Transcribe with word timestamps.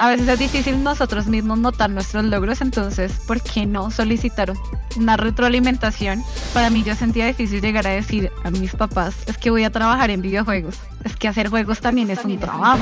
a 0.00 0.10
veces 0.10 0.28
es 0.28 0.38
difícil 0.38 0.84
nosotros 0.84 1.26
mismos 1.26 1.58
notar 1.58 1.90
nuestros 1.90 2.24
logros, 2.24 2.60
entonces, 2.60 3.12
¿por 3.26 3.42
qué 3.42 3.66
no 3.66 3.90
solicitar 3.90 4.52
una 4.96 5.16
retroalimentación? 5.16 6.22
Para 6.54 6.70
mí 6.70 6.84
yo 6.84 6.94
sentía 6.94 7.26
difícil 7.26 7.60
llegar 7.60 7.84
a 7.88 7.90
decir 7.90 8.30
a 8.44 8.50
mis 8.52 8.76
papás, 8.76 9.16
es 9.26 9.36
que 9.38 9.50
voy 9.50 9.64
a 9.64 9.70
trabajar 9.70 10.10
en 10.10 10.22
videojuegos, 10.22 10.76
es 11.02 11.16
que 11.16 11.26
hacer 11.26 11.48
juegos 11.48 11.80
también 11.80 12.10
es 12.10 12.24
un 12.24 12.38
trabajo. 12.38 12.78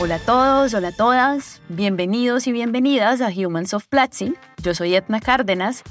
Hola 0.00 0.16
a 0.16 0.20
todos, 0.20 0.74
hola 0.74 0.88
a 0.88 0.92
todas, 0.92 1.60
bienvenidos 1.68 2.48
y 2.48 2.52
bienvenidas 2.52 3.20
a 3.20 3.28
Humans 3.28 3.72
of 3.72 3.86
Platzi. 3.86 4.34
Yo 4.64 4.74
soy 4.74 4.96
Etna 4.96 5.20
Cárdenas 5.20 5.84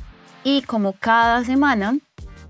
y 0.43 0.63
como 0.63 0.93
cada 0.93 1.45
semana 1.45 1.97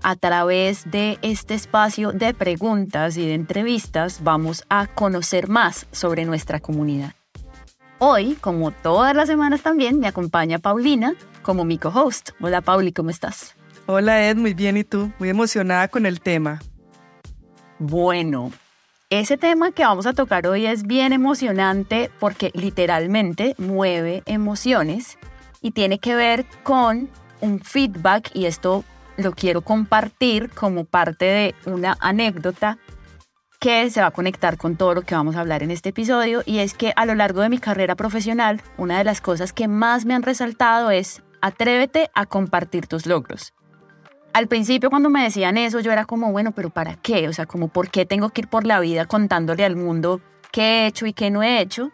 a 0.02 0.16
través 0.16 0.90
de 0.90 1.18
este 1.22 1.54
espacio 1.54 2.12
de 2.12 2.34
preguntas 2.34 3.16
y 3.16 3.26
de 3.26 3.34
entrevistas 3.34 4.22
vamos 4.22 4.64
a 4.68 4.86
conocer 4.86 5.48
más 5.48 5.86
sobre 5.92 6.24
nuestra 6.24 6.60
comunidad. 6.60 7.14
Hoy, 7.98 8.36
como 8.40 8.70
todas 8.70 9.14
las 9.14 9.28
semanas 9.28 9.62
también, 9.62 9.98
me 9.98 10.06
acompaña 10.06 10.58
Paulina 10.58 11.14
como 11.42 11.64
mi 11.64 11.78
co-host. 11.78 12.30
Hola 12.40 12.60
Pauli, 12.60 12.92
¿cómo 12.92 13.10
estás? 13.10 13.54
Hola 13.86 14.28
Ed, 14.28 14.36
muy 14.36 14.54
bien, 14.54 14.76
¿y 14.76 14.84
tú? 14.84 15.10
Muy 15.18 15.30
emocionada 15.30 15.88
con 15.88 16.06
el 16.06 16.20
tema. 16.20 16.60
Bueno, 17.78 18.52
ese 19.10 19.38
tema 19.38 19.72
que 19.72 19.82
vamos 19.82 20.06
a 20.06 20.12
tocar 20.12 20.46
hoy 20.46 20.66
es 20.66 20.82
bien 20.82 21.14
emocionante 21.14 22.10
porque 22.20 22.50
literalmente 22.54 23.54
mueve 23.56 24.22
emociones 24.26 25.16
y 25.62 25.70
tiene 25.70 25.98
que 25.98 26.14
ver 26.14 26.44
con 26.62 27.08
un 27.40 27.60
feedback 27.60 28.30
y 28.34 28.44
esto 28.44 28.84
lo 29.18 29.32
quiero 29.32 29.60
compartir 29.62 30.48
como 30.50 30.84
parte 30.84 31.24
de 31.26 31.54
una 31.70 31.96
anécdota 32.00 32.78
que 33.60 33.90
se 33.90 34.00
va 34.00 34.06
a 34.06 34.12
conectar 34.12 34.56
con 34.56 34.76
todo 34.76 34.94
lo 34.94 35.02
que 35.02 35.16
vamos 35.16 35.34
a 35.34 35.40
hablar 35.40 35.64
en 35.64 35.72
este 35.72 35.88
episodio 35.88 36.42
y 36.46 36.58
es 36.58 36.74
que 36.74 36.92
a 36.94 37.04
lo 37.04 37.16
largo 37.16 37.40
de 37.40 37.48
mi 37.48 37.58
carrera 37.58 37.96
profesional, 37.96 38.62
una 38.76 38.96
de 38.98 39.04
las 39.04 39.20
cosas 39.20 39.52
que 39.52 39.66
más 39.66 40.04
me 40.04 40.14
han 40.14 40.22
resaltado 40.22 40.92
es 40.92 41.22
atrévete 41.42 42.10
a 42.14 42.26
compartir 42.26 42.86
tus 42.86 43.06
logros. 43.06 43.52
Al 44.32 44.46
principio 44.46 44.90
cuando 44.90 45.10
me 45.10 45.24
decían 45.24 45.58
eso 45.58 45.80
yo 45.80 45.90
era 45.90 46.04
como, 46.04 46.30
bueno, 46.30 46.52
pero 46.52 46.70
¿para 46.70 46.94
qué? 46.94 47.28
O 47.28 47.32
sea, 47.32 47.46
como, 47.46 47.66
¿por 47.68 47.90
qué 47.90 48.06
tengo 48.06 48.30
que 48.30 48.42
ir 48.42 48.48
por 48.48 48.64
la 48.64 48.78
vida 48.78 49.06
contándole 49.06 49.64
al 49.64 49.74
mundo 49.74 50.20
qué 50.52 50.62
he 50.62 50.86
hecho 50.86 51.06
y 51.06 51.12
qué 51.12 51.30
no 51.30 51.42
he 51.42 51.60
hecho? 51.60 51.90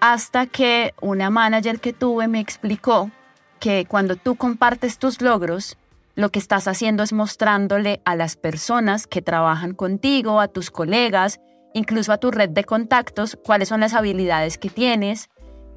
Hasta 0.00 0.46
que 0.46 0.92
una 1.00 1.30
manager 1.30 1.80
que 1.80 1.94
tuve 1.94 2.28
me 2.28 2.40
explicó 2.40 3.10
que 3.58 3.86
cuando 3.88 4.16
tú 4.16 4.36
compartes 4.36 4.98
tus 4.98 5.22
logros, 5.22 5.78
lo 6.16 6.30
que 6.30 6.38
estás 6.38 6.66
haciendo 6.66 7.02
es 7.02 7.12
mostrándole 7.12 8.00
a 8.04 8.16
las 8.16 8.36
personas 8.36 9.06
que 9.06 9.22
trabajan 9.22 9.74
contigo, 9.74 10.40
a 10.40 10.48
tus 10.48 10.70
colegas, 10.70 11.40
incluso 11.74 12.10
a 12.12 12.18
tu 12.18 12.30
red 12.30 12.48
de 12.48 12.64
contactos, 12.64 13.38
cuáles 13.44 13.68
son 13.68 13.80
las 13.80 13.92
habilidades 13.92 14.56
que 14.56 14.70
tienes 14.70 15.28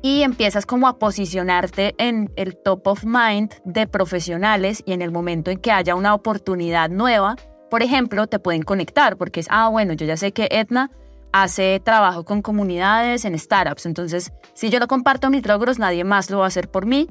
y 0.02 0.22
empiezas 0.22 0.66
como 0.66 0.88
a 0.88 0.98
posicionarte 0.98 1.94
en 1.98 2.32
el 2.38 2.56
top 2.56 2.88
of 2.88 3.04
mind 3.04 3.54
de 3.66 3.86
profesionales 3.86 4.82
y 4.86 4.94
en 4.94 5.02
el 5.02 5.12
momento 5.12 5.52
en 5.52 5.60
que 5.60 5.74
haya 5.74 5.94
una 5.96 6.14
oportunidad 6.14 6.90
nueva, 6.90 7.36
por 7.70 7.84
ejemplo, 7.84 8.26
te 8.28 8.40
pueden 8.40 8.64
conectar 8.64 9.18
porque 9.18 9.42
es, 9.42 9.48
ah, 9.50 9.68
bueno, 9.68 9.92
yo 9.92 10.06
ya 10.06 10.16
sé 10.16 10.32
que 10.32 10.48
Etna 10.52 10.90
hace 11.34 11.82
trabajo 11.84 12.24
con 12.24 12.42
comunidades 12.42 13.26
en 13.26 13.38
startups, 13.38 13.86
entonces 13.86 14.32
si 14.54 14.70
yo 14.70 14.80
no 14.80 14.88
comparto 14.88 15.30
mis 15.30 15.46
logros, 15.46 15.80
nadie 15.80 16.06
más 16.06 16.30
lo 16.30 16.40
va 16.40 16.46
a 16.46 16.48
hacer 16.48 16.72
por 16.72 16.86
mí 16.86 17.10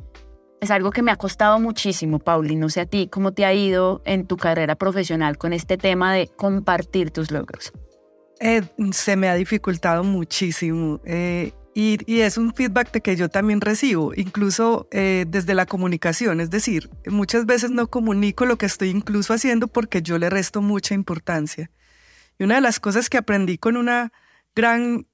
es 0.61 0.71
algo 0.71 0.91
que 0.91 1.03
me 1.03 1.11
ha 1.11 1.17
costado 1.17 1.59
muchísimo, 1.61 2.19
Pauli. 2.19 2.57
No 2.57 2.69
sé 2.69 2.81
a 2.81 2.87
ti, 2.87 3.09
¿cómo 3.11 3.33
te 3.33 3.45
ha 3.45 3.55
ido 3.55 4.03
en 4.05 4.27
tu 4.27 4.37
carrera 4.37 4.75
profesional 4.77 5.39
con 5.39 5.53
este 5.53 5.77
tema 5.77 6.15
de 6.15 6.29
compartir 6.29 7.11
tus 7.11 7.31
logros? 7.31 7.73
Eh, 8.41 8.63
se 8.93 9.17
me 9.17 9.29
ha 9.29 9.35
dificultado 9.35 10.05
muchísimo 10.05 11.01
eh, 11.05 11.53
y, 11.75 12.21
es 12.21 12.39
un 12.39 12.55
feedback 12.55 12.91
que 13.03 13.17
yo 13.17 13.29
también 13.29 13.61
recibo, 13.61 14.13
incluso 14.15 14.89
eh, 14.91 15.27
desde 15.29 15.55
la 15.55 15.67
comunicación. 15.67 16.41
Es 16.41 16.51
decir, 16.51 16.91
muchas 17.07 17.47
veces 17.47 17.71
no 17.71 17.89
comunico 17.89 18.47
lo 18.47 18.59
que 18.59 18.67
estoy 18.67 18.91
incluso 18.91 19.33
haciendo 19.33 19.69
porque 19.69 20.03
yo 20.03 20.19
le 20.19 20.31
resto 20.31 20.61
mucha 20.61 20.95
importancia. 20.95 21.71
Y 22.39 22.45
una 22.45 22.57
de 22.57 22.61
las 22.61 22.81
cosas 22.81 23.09
que 23.09 23.19
aprendí 23.19 23.59
con 23.59 23.77
una 23.77 24.13
gran 24.55 25.07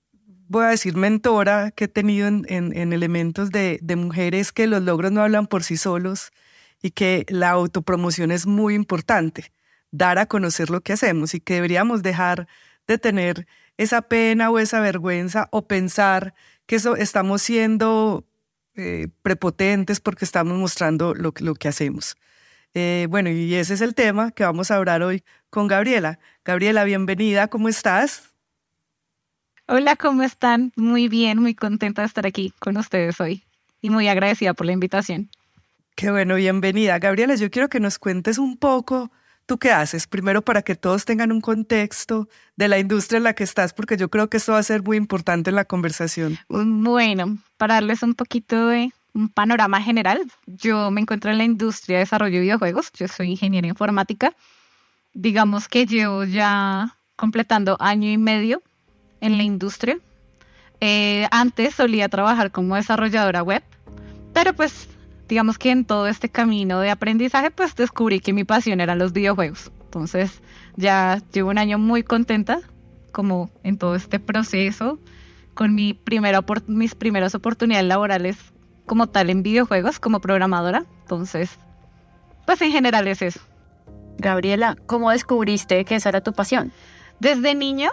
voy 0.48 0.64
a 0.64 0.68
decir, 0.68 0.96
mentora 0.96 1.70
que 1.70 1.84
he 1.84 1.88
tenido 1.88 2.28
en, 2.28 2.92
elementos 2.92 3.50
de, 3.50 3.80
mujeres 3.96 4.52
que 4.52 4.66
los 4.66 4.82
logros 4.82 5.12
no 5.12 5.22
hablan 5.22 5.46
por 5.46 5.62
sí 5.64 5.76
solos 5.76 6.32
y 6.82 6.90
que 6.90 7.24
la 7.28 7.50
autopromoción 7.50 8.30
es 8.30 8.46
muy 8.46 8.74
importante, 8.74 9.52
dar 9.90 10.18
a 10.18 10.26
conocer 10.26 10.70
lo 10.70 10.80
que 10.82 10.92
hacemos 10.92 11.34
y 11.34 11.40
que 11.40 11.54
deberíamos 11.54 12.02
dejar 12.02 12.46
de 12.86 12.98
tener 12.98 13.46
esa 13.76 14.02
pena 14.02 14.50
o 14.50 14.58
esa 14.58 14.80
vergüenza 14.80 15.48
o 15.50 15.66
pensar 15.66 16.34
que 16.66 16.76
eso, 16.76 16.96
estamos 16.96 17.42
siendo 17.42 18.26
eh, 18.76 19.08
prepotentes 19.22 20.00
porque 20.00 20.24
estamos 20.24 20.58
mostrando 20.58 21.14
lo, 21.14 21.32
que 21.32 21.68
hacemos. 21.68 22.16
Eh, 22.74 23.06
bueno, 23.08 23.30
y 23.30 23.54
ese 23.54 23.74
es 23.74 23.80
el 23.80 23.94
tema 23.94 24.32
que 24.32 24.44
vamos 24.44 24.70
a 24.70 24.76
hablar 24.76 25.02
hoy 25.02 25.24
con 25.48 25.68
Gabriela. 25.68 26.18
Gabriela, 26.44 26.84
bienvenida, 26.84 27.48
¿cómo 27.48 27.68
estás? 27.68 28.33
Hola, 29.66 29.96
¿cómo 29.96 30.22
están? 30.22 30.72
Muy 30.76 31.08
bien, 31.08 31.40
muy 31.40 31.54
contenta 31.54 32.02
de 32.02 32.06
estar 32.06 32.26
aquí 32.26 32.52
con 32.58 32.76
ustedes 32.76 33.18
hoy 33.18 33.44
y 33.80 33.88
muy 33.88 34.08
agradecida 34.08 34.52
por 34.52 34.66
la 34.66 34.72
invitación. 34.72 35.30
Qué 35.94 36.10
bueno, 36.10 36.34
bienvenida. 36.34 36.98
Gabriela, 36.98 37.34
yo 37.36 37.50
quiero 37.50 37.70
que 37.70 37.80
nos 37.80 37.98
cuentes 37.98 38.36
un 38.36 38.58
poco 38.58 39.10
tú 39.46 39.56
qué 39.56 39.72
haces, 39.72 40.06
primero 40.06 40.42
para 40.42 40.60
que 40.60 40.74
todos 40.74 41.06
tengan 41.06 41.32
un 41.32 41.40
contexto 41.40 42.28
de 42.56 42.68
la 42.68 42.78
industria 42.78 43.16
en 43.16 43.24
la 43.24 43.32
que 43.32 43.44
estás, 43.44 43.72
porque 43.72 43.96
yo 43.96 44.10
creo 44.10 44.28
que 44.28 44.36
esto 44.36 44.52
va 44.52 44.58
a 44.58 44.62
ser 44.62 44.82
muy 44.82 44.98
importante 44.98 45.48
en 45.48 45.56
la 45.56 45.64
conversación. 45.64 46.38
Bueno, 46.50 47.38
para 47.56 47.74
darles 47.74 48.02
un 48.02 48.14
poquito 48.14 48.68
de 48.68 48.92
un 49.14 49.30
panorama 49.30 49.80
general, 49.80 50.20
yo 50.46 50.90
me 50.90 51.00
encuentro 51.00 51.30
en 51.30 51.38
la 51.38 51.44
industria 51.44 51.96
de 51.96 52.04
desarrollo 52.04 52.34
de 52.34 52.42
videojuegos, 52.42 52.92
yo 52.92 53.08
soy 53.08 53.30
ingeniera 53.30 53.66
informática, 53.66 54.34
digamos 55.14 55.68
que 55.68 55.86
llevo 55.86 56.24
ya 56.24 56.98
completando 57.16 57.78
año 57.80 58.10
y 58.10 58.18
medio 58.18 58.62
en 59.24 59.38
la 59.38 59.42
industria. 59.42 59.98
Eh, 60.80 61.26
antes 61.30 61.74
solía 61.74 62.08
trabajar 62.08 62.50
como 62.52 62.76
desarrolladora 62.76 63.42
web, 63.42 63.62
pero 64.34 64.52
pues 64.52 64.88
digamos 65.28 65.56
que 65.56 65.70
en 65.70 65.86
todo 65.86 66.06
este 66.06 66.28
camino 66.28 66.80
de 66.80 66.90
aprendizaje 66.90 67.50
pues 67.50 67.74
descubrí 67.74 68.20
que 68.20 68.34
mi 68.34 68.44
pasión 68.44 68.80
eran 68.80 68.98
los 68.98 69.12
videojuegos. 69.12 69.72
Entonces 69.84 70.42
ya 70.76 71.22
llevo 71.32 71.50
un 71.50 71.58
año 71.58 71.78
muy 71.78 72.02
contenta 72.02 72.60
como 73.12 73.50
en 73.62 73.78
todo 73.78 73.94
este 73.94 74.20
proceso 74.20 74.98
con 75.54 75.74
mi 75.74 75.94
primera 75.94 76.44
mis 76.66 76.94
primeras 76.94 77.34
oportunidades 77.34 77.86
laborales 77.86 78.36
como 78.84 79.06
tal 79.06 79.30
en 79.30 79.42
videojuegos 79.42 79.98
como 80.00 80.20
programadora. 80.20 80.84
Entonces, 81.02 81.58
pues 82.44 82.60
en 82.60 82.72
general 82.72 83.08
es 83.08 83.22
eso. 83.22 83.40
Gabriela, 84.18 84.76
¿cómo 84.86 85.10
descubriste 85.10 85.84
que 85.86 85.94
esa 85.94 86.10
era 86.10 86.20
tu 86.20 86.34
pasión? 86.34 86.72
Desde 87.20 87.54
niña 87.54 87.90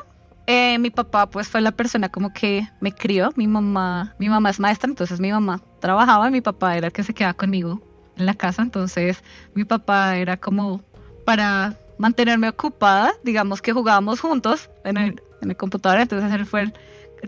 eh, 0.52 0.78
mi 0.80 0.90
papá 0.90 1.30
pues 1.30 1.48
fue 1.48 1.62
la 1.62 1.72
persona 1.72 2.10
como 2.10 2.34
que 2.34 2.68
me 2.82 2.92
crió, 2.92 3.32
mi 3.38 3.48
mamá, 3.48 4.14
mi 4.20 4.28
mamá 4.28 4.50
es 4.50 4.60
maestra, 4.60 4.90
entonces 4.90 5.22
mi 5.22 5.32
mamá 5.32 5.62
trabajaba 5.80 6.30
mi 6.30 6.42
papá 6.42 6.76
era 6.76 6.88
el 6.88 6.94
que 6.94 7.04
se 7.04 7.14
quedaba 7.14 7.34
conmigo 7.36 7.82
en 8.18 8.26
la 8.26 8.34
casa, 8.34 8.62
entonces 8.62 9.24
mi 9.54 9.64
papá 9.64 10.18
era 10.18 10.36
como 10.36 10.82
para 11.26 11.78
mantenerme 11.98 12.50
ocupada, 12.50 13.14
digamos 13.24 13.62
que 13.62 13.72
jugábamos 13.72 14.20
juntos 14.20 14.70
en 14.84 14.98
el, 14.98 15.22
en 15.42 15.52
el 15.52 15.56
computador, 15.56 16.02
entonces 16.02 16.30
él 16.34 16.46
fue 16.46 16.64
el 16.64 16.74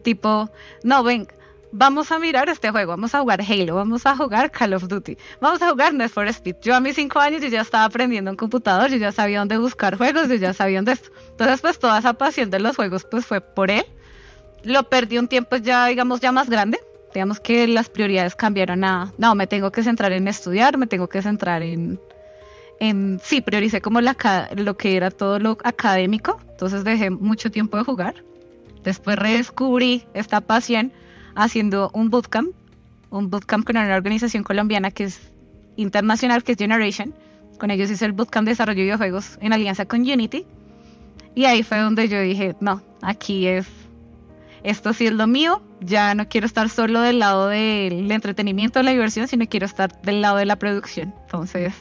tipo, 0.02 0.50
no, 0.84 1.02
ven, 1.02 1.26
vamos 1.74 2.12
a 2.12 2.20
mirar 2.20 2.48
este 2.50 2.70
juego, 2.70 2.92
vamos 2.92 3.14
a 3.16 3.20
jugar 3.20 3.42
Halo, 3.42 3.76
vamos 3.76 4.06
a 4.06 4.16
jugar 4.16 4.52
Call 4.52 4.76
of 4.76 4.88
Duty, 4.88 5.18
vamos 5.42 5.62
a 5.62 5.70
jugar 5.72 5.94
Need 5.94 6.10
for 6.10 6.28
Speed. 6.28 6.58
Yo 6.62 6.76
a 6.76 6.80
mis 6.80 6.96
cinco 6.96 7.20
años 7.20 7.42
yo 7.42 7.48
ya 7.48 7.62
estaba 7.62 7.86
aprendiendo 7.86 8.30
en 8.30 8.38
computador, 8.38 8.90
yo 8.90 8.98
ya 8.98 9.12
sabía 9.12 9.40
dónde 9.40 9.58
buscar 9.58 9.98
juegos, 9.98 10.30
yo 10.30 10.36
ya 10.36 10.54
sabía 10.54 10.78
dónde 10.78 10.94
esto. 10.94 11.10
Entonces 11.32 11.62
pues 11.62 11.80
toda 11.80 11.98
esa 11.98 12.14
pasión 12.14 12.52
de 12.52 12.60
los 12.60 12.76
juegos 12.76 13.06
pues 13.10 13.26
fue 13.26 13.42
por 13.42 13.72
él. 13.72 13.86
Lo 14.64 14.84
perdí 14.84 15.18
un 15.18 15.28
tiempo 15.28 15.58
ya, 15.58 15.88
digamos, 15.88 16.22
ya 16.22 16.32
más 16.32 16.50
grande. 16.50 16.80
Digamos 17.14 17.40
que 17.40 17.68
las 17.68 17.90
prioridades 17.90 18.36
cambiaron 18.36 18.84
a, 18.84 19.12
no, 19.18 19.36
me 19.36 19.46
tengo 19.46 19.72
que 19.72 19.84
centrar 19.84 20.14
en 20.14 20.28
estudiar, 20.28 20.78
me 20.78 20.88
tengo 20.88 21.10
que 21.10 21.22
centrar 21.22 21.62
en, 21.62 22.00
en 22.80 23.20
sí, 23.22 23.42
prioricé 23.42 23.82
como 23.82 24.00
la, 24.00 24.16
lo 24.56 24.78
que 24.78 24.96
era 24.96 25.12
todo 25.12 25.38
lo 25.38 25.58
académico, 25.64 26.40
entonces 26.50 26.84
dejé 26.84 27.12
mucho 27.12 27.52
tiempo 27.52 27.78
de 27.78 27.84
jugar. 27.84 28.24
Después 28.84 29.18
redescubrí 29.18 30.06
esta 30.14 30.42
pasión 30.42 30.92
haciendo 31.36 31.90
un 31.94 32.10
bootcamp, 32.10 32.54
un 33.10 33.30
bootcamp 33.30 33.66
con 33.66 33.78
una 33.78 33.96
organización 33.96 34.44
colombiana 34.44 34.92
que 34.92 35.06
es 35.06 35.32
internacional, 35.76 36.44
que 36.44 36.54
es 36.54 36.58
Generation. 36.58 37.14
Con 37.60 37.72
ellos 37.72 37.90
hice 37.90 38.06
el 38.06 38.14
bootcamp 38.14 38.46
de 38.46 38.52
desarrollo 38.52 38.78
de 38.78 38.84
videojuegos 38.84 39.38
en 39.42 39.54
alianza 39.54 39.86
con 39.86 40.02
Unity. 40.02 40.46
Y 41.36 41.46
ahí 41.46 41.64
fue 41.64 41.80
donde 41.80 42.08
yo 42.08 42.20
dije, 42.22 42.56
no, 42.60 42.82
aquí 43.02 43.48
es, 43.48 43.68
esto 44.64 44.94
sí 44.94 45.08
es 45.08 45.14
lo 45.14 45.28
mío, 45.28 45.62
ya 45.82 46.14
no 46.16 46.28
quiero 46.28 46.46
estar 46.46 46.70
solo 46.70 47.02
del 47.02 47.20
lado 47.20 47.48
del 47.48 48.12
entretenimiento, 48.12 48.80
de 48.80 48.84
la 48.84 48.92
diversión, 48.92 49.28
sino 49.28 49.48
quiero 49.48 49.66
estar 49.66 50.00
del 50.02 50.22
lado 50.22 50.38
de 50.38 50.46
la 50.46 50.58
producción. 50.58 51.14
Entonces, 51.24 51.74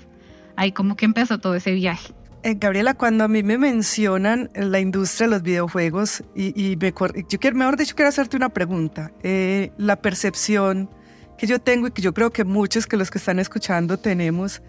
ahí 0.56 0.72
como 0.72 0.96
que 0.96 1.04
empezó 1.04 1.38
todo 1.38 1.54
ese 1.54 1.72
viaje. 1.72 2.14
Eh, 2.44 2.55
Gabriela, 2.59 2.94
cuando 2.94 3.23
a 3.23 3.29
mí 3.29 3.44
me 3.44 3.56
mencionan 3.56 4.50
la 4.55 4.81
industria 4.81 5.29
de 5.29 5.31
los 5.35 5.43
videojuegos 5.43 6.25
y, 6.35 6.77
yo 6.77 7.39
quiero, 7.39 7.56
mejor 7.56 7.77
dicho, 7.77 7.94
quiero 7.94 8.09
hacerte 8.09 8.37
una 8.37 8.49
pregunta. 8.49 9.12
Eh, 9.23 9.71
la 9.77 9.94
percepción 9.94 10.91
que 11.39 11.47
yo 11.47 11.61
tengo 11.61 11.87
y 11.87 11.93
que 11.93 12.03
yo 12.03 12.12
creo 12.12 12.33
que 12.33 12.43
muchos 12.43 12.87
que 12.89 12.97
los 12.97 13.12
que 13.12 13.19
están 13.19 13.39
escuchando 13.39 13.97
tenemos 13.97 14.61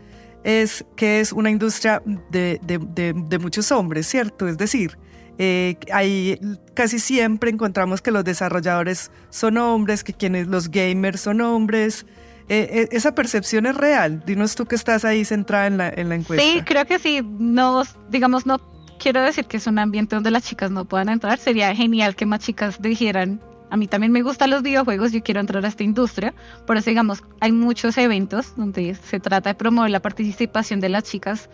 es 0.44 0.86
que 0.96 1.20
es 1.20 1.34
una 1.34 1.50
industria 1.50 2.04
de, 2.30 3.40
muchos 3.42 3.72
hombres, 3.72 4.06
¿cierto? 4.06 4.48
Es 4.48 4.58
decir, 4.60 5.00
eh, 5.40 5.78
ahí 5.92 6.40
casi 6.76 7.00
siempre 7.00 7.50
encontramos 7.50 8.04
que 8.04 8.12
los 8.12 8.24
desarrolladores 8.24 9.10
son 9.32 9.58
hombres, 9.58 10.04
que 10.04 10.14
quienes 10.14 10.46
los 10.46 10.70
gamers 10.70 11.22
son 11.22 11.42
hombres, 11.42 12.06
eh, 12.50 12.70
eh, 12.72 12.90
¿Esa 12.92 13.16
percepción 13.16 13.66
es 13.66 13.76
real? 13.76 14.24
Dinos 14.26 14.56
tú 14.56 14.66
que 14.66 14.76
estás 14.76 15.06
ahí 15.06 15.26
centrada 15.26 15.68
en 15.68 15.78
la, 15.78 15.90
en 15.90 16.10
la 16.10 16.16
encuesta. 16.16 16.46
Sí, 16.46 16.62
creo 16.66 16.86
que 16.86 17.00
sí. 17.00 17.22
No, 17.24 17.84
digamos, 18.10 18.46
no 18.46 18.60
quiero 19.00 19.22
decir 19.22 19.46
que 19.46 19.58
es 19.58 19.68
un 19.68 19.80
ambiente 19.80 20.16
donde 20.16 20.32
las 20.32 20.44
chicas 20.44 20.72
no 20.72 20.86
puedan 20.86 21.10
entrar. 21.10 21.38
Sería 21.40 21.74
genial 21.76 22.16
que 22.16 22.26
más 22.26 22.40
chicas 22.40 22.82
dijeran, 22.82 23.42
a 23.70 23.78
mí 23.78 23.88
también 23.88 24.12
me 24.12 24.22
gustan 24.22 24.50
los 24.50 24.62
videojuegos, 24.62 25.12
yo 25.12 25.24
quiero 25.24 25.40
entrar 25.40 25.66
a 25.66 25.68
esta 25.68 25.84
industria. 25.84 26.34
Por 26.68 26.78
eso, 26.78 26.90
digamos, 26.90 27.24
hay 27.40 27.52
muchos 27.52 27.98
eventos 27.98 28.56
donde 28.56 28.94
se 28.94 29.20
trata 29.20 29.50
de 29.50 29.56
promover 29.56 29.90
la 29.90 30.02
participación 30.02 30.80
de 30.80 30.90
las 30.90 31.04
chicas, 31.06 31.50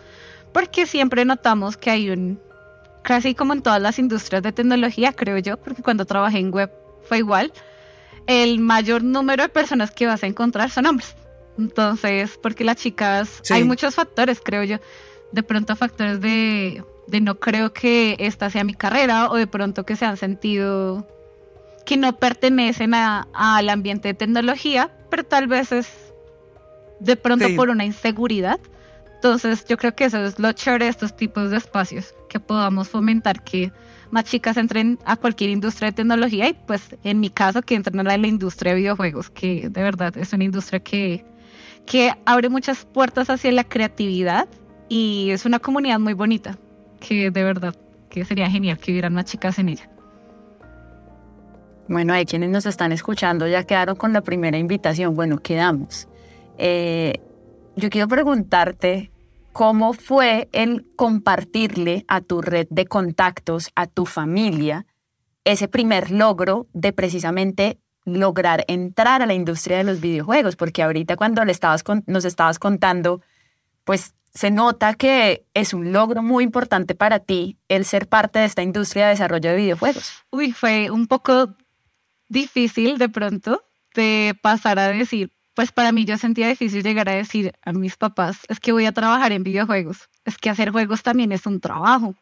porque 0.53 0.85
siempre 0.85 1.23
notamos 1.23 1.77
que 1.77 1.91
hay 1.91 2.09
un, 2.09 2.39
casi 3.03 3.35
como 3.35 3.53
en 3.53 3.61
todas 3.61 3.81
las 3.81 3.99
industrias 3.99 4.43
de 4.43 4.51
tecnología, 4.51 5.13
creo 5.13 5.37
yo, 5.37 5.57
porque 5.57 5.81
cuando 5.81 6.05
trabajé 6.05 6.39
en 6.39 6.51
web 6.51 6.71
fue 7.07 7.19
igual, 7.19 7.53
el 8.29 8.59
mayor 8.59 9.03
número 9.03 9.41
de 9.41 9.49
personas 9.49 9.89
que 9.89 10.05
vas 10.05 10.21
a 10.21 10.27
encontrar 10.27 10.69
son 10.69 10.85
hombres. 10.85 11.15
Entonces, 11.57 12.39
porque 12.41 12.63
las 12.63 12.75
chicas, 12.75 13.41
hay 13.49 13.63
muchos 13.63 13.95
factores, 13.95 14.39
creo 14.39 14.63
yo. 14.63 14.77
De 15.31 15.41
pronto 15.41 15.75
factores 15.75 16.21
de, 16.21 16.83
de 17.07 17.21
no 17.21 17.39
creo 17.39 17.73
que 17.73 18.15
esta 18.19 18.51
sea 18.51 18.63
mi 18.63 18.75
carrera 18.75 19.31
o 19.31 19.35
de 19.35 19.47
pronto 19.47 19.83
que 19.83 19.95
se 19.95 20.05
han 20.05 20.15
sentido 20.15 21.07
que 21.87 21.97
no 21.97 22.17
pertenecen 22.17 22.93
al 22.93 23.67
ambiente 23.67 24.09
de 24.09 24.13
tecnología, 24.13 24.91
pero 25.09 25.23
tal 25.23 25.47
vez 25.47 25.71
es 25.71 25.89
de 26.99 27.15
pronto 27.15 27.47
por 27.55 27.71
una 27.71 27.83
inseguridad. 27.83 28.59
Entonces, 29.15 29.65
yo 29.67 29.75
creo 29.75 29.95
que 29.95 30.05
eso 30.05 30.23
es 30.23 30.37
lo 30.37 30.51
chévere 30.51 30.85
de 30.85 30.91
estos 30.91 31.17
tipos 31.17 31.49
de 31.49 31.57
espacios, 31.57 32.13
que 32.29 32.39
podamos 32.39 32.89
fomentar 32.89 33.43
que 33.43 33.71
más 34.11 34.25
chicas 34.25 34.57
entren 34.57 34.99
a 35.05 35.15
cualquier 35.15 35.49
industria 35.49 35.89
de 35.89 35.93
tecnología 35.93 36.49
y 36.49 36.53
pues 36.53 36.95
en 37.03 37.19
mi 37.19 37.29
caso 37.29 37.61
que 37.61 37.75
entren 37.75 37.99
a 37.99 38.17
la 38.17 38.27
industria 38.27 38.73
de 38.73 38.79
videojuegos, 38.79 39.29
que 39.29 39.69
de 39.69 39.83
verdad 39.83 40.17
es 40.17 40.33
una 40.33 40.43
industria 40.43 40.79
que, 40.79 41.25
que 41.85 42.13
abre 42.25 42.49
muchas 42.49 42.85
puertas 42.85 43.29
hacia 43.29 43.51
la 43.51 43.63
creatividad 43.63 44.47
y 44.87 45.29
es 45.31 45.45
una 45.45 45.59
comunidad 45.59 45.99
muy 45.99 46.13
bonita, 46.13 46.57
que 46.99 47.31
de 47.31 47.43
verdad 47.43 47.75
que 48.09 48.25
sería 48.25 48.49
genial 48.49 48.77
que 48.79 48.91
hubieran 48.91 49.13
más 49.13 49.25
chicas 49.25 49.59
en 49.59 49.69
ella. 49.69 49.89
Bueno, 51.87 52.13
hay 52.13 52.25
quienes 52.25 52.49
nos 52.49 52.65
están 52.65 52.91
escuchando 52.91 53.47
ya 53.47 53.63
quedaron 53.63 53.95
con 53.95 54.13
la 54.13 54.21
primera 54.21 54.57
invitación. 54.57 55.15
Bueno, 55.15 55.39
quedamos. 55.39 56.07
Eh, 56.59 57.19
yo 57.75 57.89
quiero 57.89 58.07
preguntarte 58.07 59.11
¿Cómo 59.59 59.91
fue 59.91 60.47
el 60.53 60.85
compartirle 60.95 62.05
a 62.07 62.21
tu 62.21 62.41
red 62.41 62.67
de 62.69 62.85
contactos, 62.85 63.71
a 63.75 63.87
tu 63.87 64.05
familia, 64.05 64.85
ese 65.43 65.67
primer 65.67 66.11
logro 66.11 66.67
de 66.71 66.93
precisamente 66.93 67.77
lograr 68.05 68.63
entrar 68.69 69.21
a 69.21 69.25
la 69.25 69.33
industria 69.33 69.79
de 69.79 69.83
los 69.83 69.99
videojuegos? 69.99 70.55
Porque 70.55 70.81
ahorita 70.81 71.17
cuando 71.17 71.43
le 71.43 71.51
estabas 71.51 71.83
nos 72.05 72.23
estabas 72.23 72.57
contando, 72.57 73.21
pues 73.83 74.15
se 74.33 74.49
nota 74.49 74.93
que 74.93 75.45
es 75.53 75.73
un 75.73 75.91
logro 75.91 76.23
muy 76.23 76.45
importante 76.45 76.95
para 76.95 77.19
ti 77.19 77.57
el 77.67 77.83
ser 77.83 78.07
parte 78.07 78.39
de 78.39 78.45
esta 78.45 78.63
industria 78.63 79.07
de 79.07 79.09
desarrollo 79.09 79.49
de 79.49 79.57
videojuegos. 79.57 80.23
Uy, 80.31 80.53
fue 80.53 80.89
un 80.89 81.05
poco 81.05 81.53
difícil 82.29 82.97
de 82.97 83.09
pronto 83.09 83.61
de 83.93 84.39
pasar 84.41 84.79
a 84.79 84.87
decir, 84.87 85.33
pues 85.59 85.73
para 85.73 85.91
mí 85.91 86.05
yo 86.05 86.17
sentía 86.17 86.47
difícil 86.47 86.83
llegar 86.83 87.09
a 87.09 87.11
decir 87.11 87.51
a 87.65 87.73
mis 87.73 87.97
papás, 87.97 88.37
es 88.47 88.61
que 88.61 88.71
voy 88.71 88.85
a 88.85 88.93
trabajar 88.93 89.33
en 89.33 89.43
videojuegos, 89.43 90.07
es 90.23 90.37
que 90.37 90.49
hacer 90.49 90.71
juegos 90.71 91.03
también 91.03 91.33
es 91.33 91.45
un 91.45 91.59
trabajo. 91.59 92.15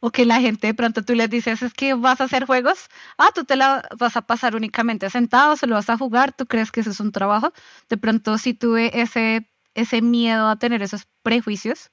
O 0.00 0.10
que 0.10 0.24
la 0.24 0.40
gente 0.40 0.68
de 0.68 0.72
pronto 0.72 1.04
tú 1.04 1.14
les 1.14 1.28
dices, 1.28 1.60
es 1.60 1.74
que 1.74 1.92
vas 1.92 2.22
a 2.22 2.24
hacer 2.24 2.46
juegos, 2.46 2.88
ah, 3.18 3.28
tú 3.34 3.44
te 3.44 3.54
la 3.54 3.86
vas 3.98 4.16
a 4.16 4.22
pasar 4.22 4.56
únicamente 4.56 5.10
sentado, 5.10 5.58
se 5.58 5.66
lo 5.66 5.74
vas 5.74 5.90
a 5.90 5.98
jugar, 5.98 6.32
tú 6.32 6.46
crees 6.46 6.72
que 6.72 6.80
eso 6.80 6.88
es 6.88 7.00
un 7.00 7.12
trabajo. 7.12 7.52
De 7.90 7.98
pronto 7.98 8.38
sí 8.38 8.54
tuve 8.54 8.98
ese, 8.98 9.46
ese 9.74 10.00
miedo 10.00 10.48
a 10.48 10.56
tener 10.56 10.80
esos 10.80 11.06
prejuicios, 11.22 11.90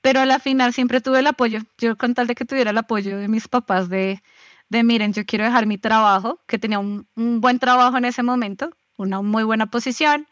pero 0.00 0.20
a 0.20 0.26
la 0.26 0.38
final 0.38 0.72
siempre 0.72 1.00
tuve 1.00 1.18
el 1.18 1.26
apoyo. 1.26 1.58
Yo 1.76 1.98
con 1.98 2.14
tal 2.14 2.28
de 2.28 2.36
que 2.36 2.44
tuviera 2.44 2.70
el 2.70 2.78
apoyo 2.78 3.18
de 3.18 3.26
mis 3.26 3.48
papás 3.48 3.88
de, 3.88 4.22
de 4.68 4.84
miren, 4.84 5.12
yo 5.12 5.26
quiero 5.26 5.44
dejar 5.44 5.66
mi 5.66 5.76
trabajo, 5.76 6.40
que 6.46 6.60
tenía 6.60 6.78
un, 6.78 7.08
un 7.16 7.40
buen 7.40 7.58
trabajo 7.58 7.96
en 7.98 8.04
ese 8.04 8.22
momento, 8.22 8.70
una 8.96 9.22
muy 9.22 9.44
buena 9.44 9.66
posición 9.66 10.26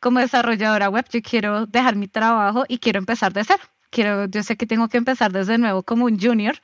como 0.00 0.20
desarrolladora 0.20 0.88
web. 0.88 1.06
Yo 1.10 1.20
quiero 1.22 1.66
dejar 1.66 1.96
mi 1.96 2.08
trabajo 2.08 2.64
y 2.68 2.78
quiero 2.78 2.98
empezar 2.98 3.32
de 3.32 3.44
cero. 3.44 3.62
Quiero, 3.90 4.26
yo 4.26 4.42
sé 4.42 4.56
que 4.56 4.66
tengo 4.66 4.88
que 4.88 4.98
empezar 4.98 5.32
desde 5.32 5.58
nuevo 5.58 5.82
como 5.82 6.06
un 6.06 6.18
junior 6.20 6.56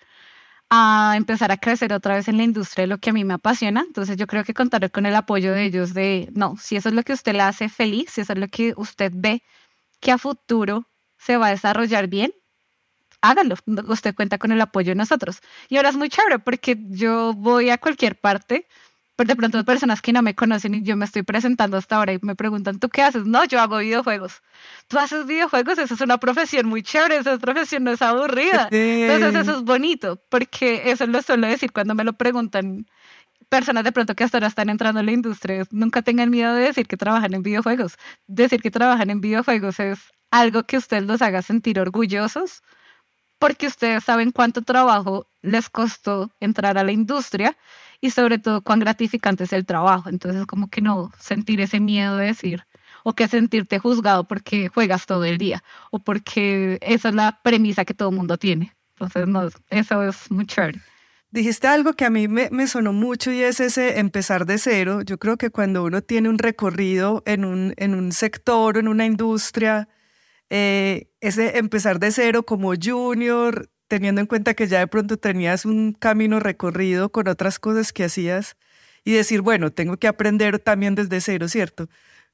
a 0.70 1.14
empezar 1.16 1.50
a 1.50 1.56
crecer 1.56 1.92
otra 1.92 2.14
vez 2.14 2.28
en 2.28 2.36
la 2.36 2.44
industria 2.44 2.86
lo 2.86 2.98
que 2.98 3.10
a 3.10 3.12
mí 3.12 3.24
me 3.24 3.34
apasiona. 3.34 3.82
Entonces 3.86 4.16
yo 4.16 4.26
creo 4.26 4.44
que 4.44 4.54
contaré 4.54 4.90
con 4.90 5.06
el 5.06 5.16
apoyo 5.16 5.52
de 5.52 5.64
ellos 5.64 5.94
de, 5.94 6.28
no, 6.32 6.56
si 6.58 6.76
eso 6.76 6.88
es 6.88 6.94
lo 6.94 7.02
que 7.02 7.12
usted 7.12 7.32
le 7.34 7.42
hace 7.42 7.68
feliz, 7.68 8.10
si 8.10 8.20
eso 8.20 8.32
es 8.32 8.38
lo 8.38 8.48
que 8.48 8.74
usted 8.76 9.12
ve 9.14 9.42
que 10.00 10.12
a 10.12 10.18
futuro 10.18 10.86
se 11.18 11.36
va 11.36 11.48
a 11.48 11.50
desarrollar 11.50 12.06
bien, 12.08 12.32
hágalo. 13.20 13.56
Usted 13.88 14.14
cuenta 14.14 14.38
con 14.38 14.52
el 14.52 14.60
apoyo 14.60 14.90
de 14.90 14.96
nosotros. 14.96 15.40
Y 15.68 15.76
ahora 15.76 15.90
es 15.90 15.96
muy 15.96 16.08
chévere 16.08 16.38
porque 16.38 16.76
yo 16.88 17.34
voy 17.34 17.70
a 17.70 17.78
cualquier 17.78 18.18
parte 18.18 18.66
pero 19.20 19.28
de 19.28 19.36
pronto 19.36 19.62
personas 19.66 20.00
que 20.00 20.14
no 20.14 20.22
me 20.22 20.34
conocen 20.34 20.76
y 20.76 20.82
yo 20.82 20.96
me 20.96 21.04
estoy 21.04 21.22
presentando 21.22 21.76
hasta 21.76 21.96
ahora 21.96 22.14
y 22.14 22.18
me 22.22 22.34
preguntan, 22.34 22.78
¿tú 22.78 22.88
qué 22.88 23.02
haces? 23.02 23.26
No, 23.26 23.44
yo 23.44 23.60
hago 23.60 23.76
videojuegos. 23.76 24.40
¿Tú 24.88 24.98
haces 24.98 25.26
videojuegos? 25.26 25.76
Esa 25.76 25.92
es 25.92 26.00
una 26.00 26.16
profesión 26.16 26.66
muy 26.66 26.82
chévere, 26.82 27.18
esa 27.18 27.36
profesión 27.36 27.84
no 27.84 27.90
es 27.90 28.00
aburrida. 28.00 28.68
Entonces 28.70 29.42
eso 29.42 29.58
es 29.58 29.62
bonito, 29.62 30.22
porque 30.30 30.90
eso 30.90 31.06
lo 31.06 31.20
suelo 31.20 31.48
decir 31.48 31.70
cuando 31.70 31.94
me 31.94 32.02
lo 32.02 32.14
preguntan 32.14 32.86
personas 33.50 33.84
de 33.84 33.92
pronto 33.92 34.14
que 34.14 34.24
hasta 34.24 34.38
ahora 34.38 34.46
están 34.46 34.70
entrando 34.70 35.00
en 35.00 35.06
la 35.06 35.12
industria. 35.12 35.66
Nunca 35.70 36.00
tengan 36.00 36.30
miedo 36.30 36.54
de 36.54 36.62
decir 36.62 36.86
que 36.86 36.96
trabajan 36.96 37.34
en 37.34 37.42
videojuegos. 37.42 37.98
Decir 38.26 38.62
que 38.62 38.70
trabajan 38.70 39.10
en 39.10 39.20
videojuegos 39.20 39.80
es 39.80 39.98
algo 40.30 40.62
que 40.62 40.78
ustedes 40.78 41.02
los 41.02 41.20
haga 41.20 41.42
sentir 41.42 41.78
orgullosos 41.78 42.62
porque 43.38 43.66
ustedes 43.66 44.04
saben 44.04 44.30
cuánto 44.30 44.62
trabajo 44.62 45.26
les 45.42 45.68
costó 45.68 46.30
entrar 46.40 46.78
a 46.78 46.84
la 46.84 46.92
industria 46.92 47.56
y 48.00 48.10
sobre 48.10 48.38
todo 48.38 48.62
cuán 48.62 48.80
gratificante 48.80 49.44
es 49.44 49.52
el 49.52 49.66
trabajo. 49.66 50.08
Entonces, 50.08 50.46
como 50.46 50.68
que 50.68 50.80
no 50.80 51.12
sentir 51.18 51.60
ese 51.60 51.80
miedo 51.80 52.16
de 52.16 52.26
decir, 52.26 52.64
o 53.04 53.14
que 53.14 53.28
sentirte 53.28 53.78
juzgado 53.78 54.24
porque 54.24 54.68
juegas 54.68 55.06
todo 55.06 55.24
el 55.24 55.38
día, 55.38 55.62
o 55.90 55.98
porque 55.98 56.78
esa 56.82 57.10
es 57.10 57.14
la 57.14 57.40
premisa 57.42 57.84
que 57.84 57.94
todo 57.94 58.10
el 58.10 58.16
mundo 58.16 58.38
tiene. 58.38 58.74
Entonces, 58.94 59.26
no, 59.26 59.48
eso 59.70 60.02
es 60.02 60.30
muy 60.30 60.46
chévere. 60.46 60.80
Dijiste 61.32 61.68
algo 61.68 61.92
que 61.92 62.04
a 62.04 62.10
mí 62.10 62.26
me, 62.26 62.50
me, 62.50 62.66
sonó 62.66 62.92
mucho 62.92 63.30
y 63.30 63.40
es 63.40 63.60
ese 63.60 64.00
empezar 64.00 64.46
de 64.46 64.58
cero. 64.58 65.02
Yo 65.02 65.16
creo 65.18 65.36
que 65.36 65.50
cuando 65.50 65.84
uno 65.84 66.02
tiene 66.02 66.28
un 66.28 66.38
recorrido 66.38 67.22
en 67.24 67.44
un, 67.44 67.72
en 67.76 67.94
un 67.94 68.10
sector 68.10 68.76
en 68.76 68.88
una 68.88 69.06
industria, 69.06 69.88
eh, 70.50 71.08
ese 71.20 71.58
empezar 71.58 72.00
de 72.00 72.10
cero 72.10 72.44
como 72.44 72.72
junior, 72.74 73.70
teniendo 73.90 74.20
en 74.20 74.28
cuenta 74.28 74.54
que 74.54 74.68
ya 74.68 74.78
de 74.78 74.86
pronto 74.86 75.16
tenías 75.16 75.64
un 75.64 75.92
camino 75.92 76.38
recorrido 76.38 77.10
con 77.10 77.26
otras 77.26 77.58
cosas 77.58 77.92
que 77.92 78.04
hacías 78.04 78.56
y 79.04 79.12
decir, 79.12 79.40
bueno, 79.40 79.72
tengo 79.72 79.96
que 79.96 80.06
aprender 80.06 80.60
también 80.60 80.94
desde 80.94 81.20
cero, 81.20 81.48
¿cierto? 81.48 81.88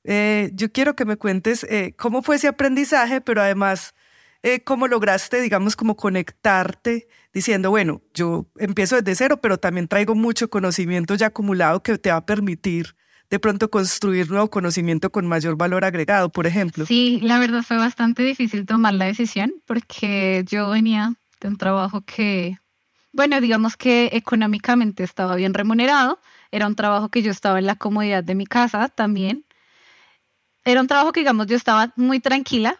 Eh, 0.05 0.51
yo 0.53 0.71
quiero 0.71 0.95
que 0.95 1.07
me 1.07 1.17
cuentes 1.17 1.65
eh, 1.65 1.95
cómo 1.97 2.21
fue 2.23 2.37
ese 2.37 2.49
aprendizaje, 2.49 3.23
pero 3.23 3.41
además 3.41 3.95
eh, 4.43 4.61
cómo 4.61 4.87
lograste, 4.87 5.41
digamos, 5.41 5.77
como 5.77 5.97
conectarte 5.97 7.09
diciendo, 7.33 7.71
bueno, 7.71 8.03
yo 8.13 8.47
empiezo 8.59 8.97
desde 8.97 9.15
cero, 9.15 9.39
pero 9.41 9.57
también 9.57 9.89
traigo 9.89 10.15
mucho 10.15 10.51
conocimiento 10.51 11.15
ya 11.15 11.29
acumulado 11.29 11.83
que 11.83 11.97
te 11.97 12.11
va 12.11 12.17
a 12.17 12.27
permitir 12.27 12.97
de 13.31 13.39
pronto 13.39 13.71
construir 13.71 14.31
nuevo 14.31 14.51
conocimiento 14.51 15.11
con 15.11 15.27
mayor 15.27 15.57
valor 15.57 15.87
agregado, 15.87 16.31
por 16.31 16.47
ejemplo. 16.47 16.85
Sí, 16.85 17.19
la 17.23 17.39
verdad 17.39 17.63
fue 17.63 17.79
bastante 17.79 18.23
difícil 18.23 18.67
tomar 18.67 18.93
la 18.93 19.07
decisión 19.07 19.55
porque 19.65 20.45
yo 20.47 20.69
venía 20.69 21.15
un 21.49 21.57
trabajo 21.57 22.03
que, 22.03 22.59
bueno, 23.13 23.41
digamos 23.41 23.77
que 23.77 24.11
económicamente 24.13 25.03
estaba 25.03 25.37
bien 25.37 25.55
remunerado, 25.55 26.21
era 26.51 26.67
un 26.67 26.77
trabajo 26.77 27.09
que 27.09 27.23
yo 27.23 27.31
estaba 27.31 27.59
en 27.59 27.67
la 27.67 27.77
comodidad 27.77 28.25
de 28.25 28.35
mi 28.35 28.47
casa 28.47 28.89
también. 28.89 29.45
Era 30.65 30.81
un 30.81 30.87
trabajo 30.87 31.13
que, 31.13 31.21
digamos, 31.21 31.47
yo 31.47 31.57
estaba 31.57 31.93
muy 31.97 32.21
tranquila, 32.21 32.79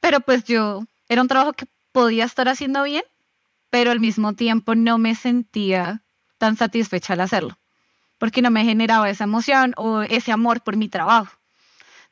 pero 0.00 0.20
pues 0.20 0.44
yo, 0.44 0.84
era 1.08 1.22
un 1.22 1.28
trabajo 1.28 1.52
que 1.52 1.66
podía 1.92 2.24
estar 2.24 2.48
haciendo 2.48 2.82
bien, 2.84 3.02
pero 3.70 3.90
al 3.90 4.00
mismo 4.00 4.34
tiempo 4.34 4.74
no 4.74 4.98
me 4.98 5.14
sentía 5.14 6.02
tan 6.38 6.56
satisfecha 6.56 7.14
al 7.14 7.20
hacerlo, 7.20 7.58
porque 8.18 8.42
no 8.42 8.50
me 8.50 8.64
generaba 8.64 9.10
esa 9.10 9.24
emoción 9.24 9.74
o 9.76 10.02
ese 10.02 10.32
amor 10.32 10.62
por 10.62 10.76
mi 10.76 10.88
trabajo. 10.88 11.36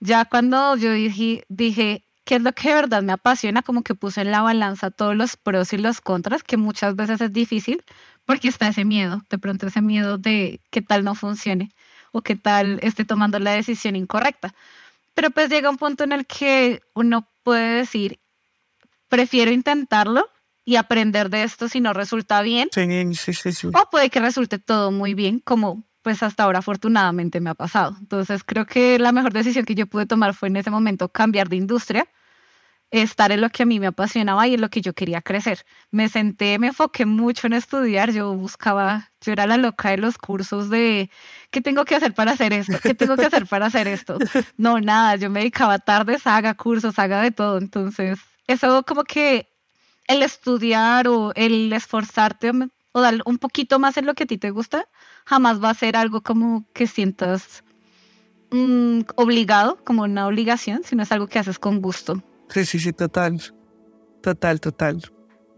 Ya 0.00 0.24
cuando 0.24 0.76
yo 0.76 0.92
dije, 0.92 1.44
dije 1.48 2.05
qué 2.26 2.34
es 2.34 2.42
lo 2.42 2.52
que 2.52 2.68
de 2.68 2.74
verdad 2.74 3.02
me 3.02 3.12
apasiona, 3.12 3.62
como 3.62 3.82
que 3.82 3.94
puse 3.94 4.20
en 4.20 4.32
la 4.32 4.42
balanza 4.42 4.90
todos 4.90 5.14
los 5.16 5.36
pros 5.36 5.72
y 5.72 5.78
los 5.78 6.00
contras, 6.00 6.42
que 6.42 6.56
muchas 6.56 6.96
veces 6.96 7.20
es 7.20 7.32
difícil 7.32 7.82
porque 8.26 8.48
está 8.48 8.68
ese 8.68 8.84
miedo, 8.84 9.22
de 9.30 9.38
pronto 9.38 9.68
ese 9.68 9.80
miedo 9.80 10.18
de 10.18 10.60
qué 10.70 10.82
tal 10.82 11.04
no 11.04 11.14
funcione 11.14 11.70
o 12.10 12.22
qué 12.22 12.34
tal 12.34 12.80
esté 12.82 13.04
tomando 13.04 13.38
la 13.38 13.52
decisión 13.52 13.94
incorrecta. 13.94 14.54
Pero 15.14 15.30
pues 15.30 15.48
llega 15.48 15.70
un 15.70 15.76
punto 15.76 16.02
en 16.02 16.10
el 16.10 16.26
que 16.26 16.82
uno 16.94 17.28
puede 17.44 17.76
decir, 17.76 18.18
prefiero 19.08 19.52
intentarlo 19.52 20.28
y 20.64 20.76
aprender 20.76 21.30
de 21.30 21.44
esto 21.44 21.68
si 21.68 21.80
no 21.80 21.92
resulta 21.92 22.42
bien. 22.42 22.68
Sí, 22.72 23.32
sí, 23.32 23.52
sí, 23.52 23.68
O 23.68 23.88
puede 23.88 24.10
que 24.10 24.18
resulte 24.18 24.58
todo 24.58 24.90
muy 24.90 25.14
bien, 25.14 25.38
como 25.38 25.84
pues 26.02 26.24
hasta 26.24 26.42
ahora 26.42 26.58
afortunadamente 26.58 27.40
me 27.40 27.50
ha 27.50 27.54
pasado. 27.54 27.96
Entonces 28.00 28.42
creo 28.44 28.66
que 28.66 28.98
la 28.98 29.12
mejor 29.12 29.32
decisión 29.32 29.64
que 29.64 29.76
yo 29.76 29.86
pude 29.86 30.06
tomar 30.06 30.34
fue 30.34 30.48
en 30.48 30.56
ese 30.56 30.70
momento 30.70 31.08
cambiar 31.08 31.48
de 31.48 31.56
industria, 31.56 32.08
estar 32.90 33.32
en 33.32 33.40
lo 33.40 33.50
que 33.50 33.64
a 33.64 33.66
mí 33.66 33.80
me 33.80 33.88
apasionaba 33.88 34.46
y 34.46 34.54
en 34.54 34.60
lo 34.60 34.70
que 34.70 34.80
yo 34.80 34.94
quería 34.94 35.20
crecer. 35.20 35.64
Me 35.90 36.08
senté, 36.08 36.58
me 36.58 36.68
enfoqué 36.68 37.04
mucho 37.06 37.46
en 37.46 37.52
estudiar, 37.54 38.12
yo 38.12 38.32
buscaba, 38.34 39.10
yo 39.20 39.32
era 39.32 39.46
la 39.46 39.56
loca 39.56 39.90
de 39.90 39.98
los 39.98 40.18
cursos 40.18 40.70
de 40.70 41.10
¿qué 41.50 41.60
tengo 41.60 41.84
que 41.84 41.96
hacer 41.96 42.14
para 42.14 42.32
hacer 42.32 42.52
esto? 42.52 42.78
¿Qué 42.82 42.94
tengo 42.94 43.16
que 43.16 43.26
hacer 43.26 43.46
para 43.46 43.66
hacer 43.66 43.88
esto? 43.88 44.18
No, 44.56 44.80
nada, 44.80 45.16
yo 45.16 45.28
me 45.28 45.40
dedicaba 45.40 45.78
tardes, 45.78 46.26
haga 46.26 46.54
cursos, 46.54 46.98
haga 46.98 47.20
de 47.20 47.30
todo. 47.30 47.58
Entonces, 47.58 48.18
eso 48.46 48.82
como 48.84 49.04
que 49.04 49.48
el 50.06 50.22
estudiar 50.22 51.08
o 51.08 51.32
el 51.34 51.72
esforzarte 51.72 52.52
o 52.92 53.00
dar 53.00 53.18
un 53.26 53.38
poquito 53.38 53.78
más 53.78 53.96
en 53.96 54.06
lo 54.06 54.14
que 54.14 54.24
a 54.24 54.26
ti 54.26 54.38
te 54.38 54.50
gusta, 54.50 54.88
jamás 55.24 55.62
va 55.62 55.70
a 55.70 55.74
ser 55.74 55.96
algo 55.96 56.22
como 56.22 56.64
que 56.72 56.86
sientas 56.86 57.62
mm, 58.50 59.00
obligado, 59.16 59.78
como 59.84 60.04
una 60.04 60.26
obligación, 60.26 60.82
sino 60.84 61.02
es 61.02 61.12
algo 61.12 61.26
que 61.26 61.38
haces 61.38 61.58
con 61.58 61.80
gusto. 61.80 62.22
Sí, 62.48 62.64
sí, 62.64 62.92
total. 62.92 63.40
Total, 64.22 64.60
total. 64.60 65.02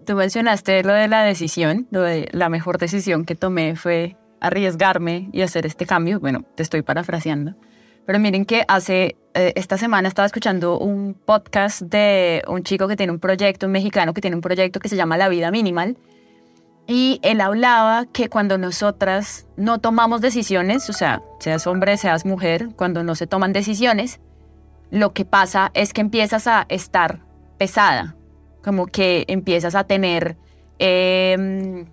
Tú 0.05 0.15
mencionaste 0.15 0.83
lo 0.83 0.93
de 0.93 1.09
la 1.09 1.23
decisión, 1.23 1.87
lo 1.91 2.03
de 2.03 2.29
la 2.33 2.49
mejor 2.49 2.79
decisión 2.79 3.25
que 3.25 3.35
tomé 3.35 3.77
fue 3.77 4.17
arriesgarme 4.41 5.29
y 5.33 5.43
hacer 5.43 5.67
este 5.67 5.87
cambio. 5.87 6.21
Bueno, 6.21 6.45
te 6.55 6.63
estoy 6.63 6.83
parafraseando. 6.83 7.55
Pero 8.07 8.19
miren 8.19 8.47
que 8.47 8.65
hace, 8.69 9.17
eh, 9.35 9.53
esta 9.55 9.77
semana 9.77 10.09
estaba 10.09 10.25
escuchando 10.25 10.79
un 10.79 11.13
podcast 11.13 11.83
de 11.83 12.43
un 12.49 12.63
chico 12.63 12.89
que 12.89 12.97
tiene 12.97 13.13
un 13.13 13.19
proyecto, 13.19 13.67
un 13.67 13.73
mexicano 13.73 14.15
que 14.15 14.23
tiene 14.23 14.35
un 14.37 14.41
proyecto 14.41 14.81
que 14.81 14.89
se 14.89 14.97
llama 14.97 15.19
La 15.19 15.29
Vida 15.29 15.51
Minimal. 15.51 15.99
Y 16.87 17.21
él 17.23 17.43
hablaba 17.43 18.07
que 18.07 18.31
cuando 18.31 18.57
nosotras 18.57 19.47
no 19.59 19.79
tomamos 19.79 20.23
decisiones, 20.23 20.89
o 20.89 20.95
sea, 20.95 21.21
seas 21.39 21.67
hombre, 21.67 21.99
seas 21.99 22.25
mujer, 22.25 22.71
cuando 22.77 23.03
no 23.03 23.15
se 23.15 23.27
toman 23.27 23.53
decisiones, 23.53 24.21
lo 24.91 25.13
que 25.13 25.25
pasa 25.25 25.71
es 25.75 25.93
que 25.93 26.01
empiezas 26.01 26.47
a 26.47 26.67
estar 26.69 27.21
pesada, 27.59 28.17
como 28.63 28.87
que 28.87 29.25
empiezas 29.29 29.75
a 29.75 29.85
tener 29.85 30.37
eh, 30.79 31.85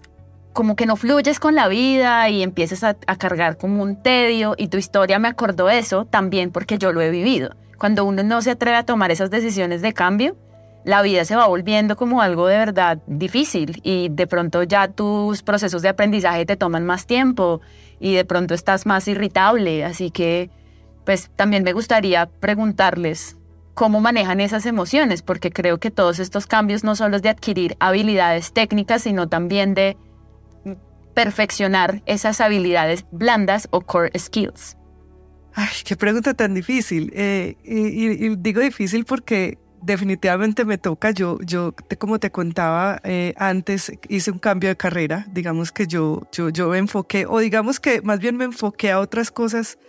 como 0.55 0.77
que 0.77 0.85
no 0.85 0.95
fluyes 0.95 1.41
con 1.41 1.53
la 1.53 1.67
vida 1.67 2.29
y 2.29 2.41
empiezas 2.41 2.83
a, 2.85 2.93
cargar 2.93 3.57
como 3.57 3.83
un 3.83 4.01
tedio 4.01 4.55
y 4.57 4.69
tu 4.69 4.77
historia 4.77 5.19
me 5.19 5.27
acordó 5.27 5.69
eso 5.69 6.05
también 6.05 6.49
porque 6.49 6.77
yo 6.77 6.93
lo 6.93 7.01
he 7.01 7.09
vivido. 7.09 7.55
Cuando 7.77 8.05
uno 8.05 8.23
no 8.23 8.41
se 8.41 8.51
atreve 8.51 8.77
a 8.77 8.85
tomar 8.85 9.11
esas 9.11 9.29
decisiones 9.29 9.81
de 9.81 9.91
cambio, 9.91 10.37
la 10.85 11.01
vida 11.01 11.25
se 11.25 11.35
va 11.35 11.47
volviendo 11.47 11.97
como 11.97 12.21
algo 12.21 12.47
de 12.47 12.57
verdad 12.57 12.99
difícil 13.05 13.81
y 13.83 14.07
de 14.09 14.27
pronto 14.27 14.63
ya 14.63 14.87
tus 14.87 15.43
procesos 15.43 15.81
de 15.81 15.89
aprendizaje 15.89 16.45
te 16.45 16.55
toman 16.55 16.85
más 16.85 17.05
tiempo 17.05 17.59
y 17.99 18.13
de 18.13 18.23
pronto 18.23 18.53
estás 18.53 18.85
más 18.85 19.09
irritable. 19.09 19.83
Así 19.83 20.09
que, 20.09 20.49
pues 21.05 21.29
también 21.35 21.63
me 21.63 21.74
gustaría 21.74 22.25
preguntarles 22.25 23.38
cómo 23.74 24.00
manejan 24.00 24.39
esas 24.39 24.65
emociones, 24.65 25.21
porque 25.21 25.51
creo 25.51 25.79
que 25.79 25.91
todos 25.91 26.19
estos 26.19 26.47
cambios 26.47 26.83
no 26.83 26.95
solo 26.95 27.17
es 27.17 27.21
de 27.21 27.29
adquirir 27.29 27.75
habilidades 27.79 28.53
técnicas, 28.53 29.03
sino 29.03 29.27
también 29.27 29.74
de 29.74 29.97
perfeccionar 31.15 32.03
esas 32.05 32.41
habilidades 32.41 33.05
blandas 33.12 33.67
o 33.71 33.81
core 33.81 34.12
skills? 34.19 34.77
Ay, 35.55 35.69
qué 35.83 35.95
pregunta 35.95 36.35
tan 36.35 36.53
difícil. 36.53 37.12
Eh, 37.15 37.55
y, 37.63 38.35
digo 38.35 38.59
difícil 38.62 39.05
porque 39.05 39.57
definitivamente 39.81 40.65
me 40.65 40.77
toca. 40.77 41.12
Yo, 41.12 41.39
yo 41.41 41.74
como 41.97 42.19
te 42.19 42.29
contaba 42.29 43.00
eh, 43.03 43.33
antes, 43.38 43.91
hice 44.09 44.31
un 44.31 44.39
cambio 44.39 44.69
de 44.69 44.75
carrera. 44.75 45.25
Digamos 45.31 45.71
que 45.71 45.88
yo, 45.88 46.27
yo, 46.33 46.50
yo 46.50 46.69
me 46.69 46.77
enfoqué, 46.77 47.25
o 47.25 47.39
digamos 47.39 47.79
que 47.79 48.01
más 48.01 48.19
bien 48.19 48.35
me 48.35 48.45
enfoqué 48.45 48.91
a 48.91 49.00
otras 49.00 49.31
cosas 49.31 49.79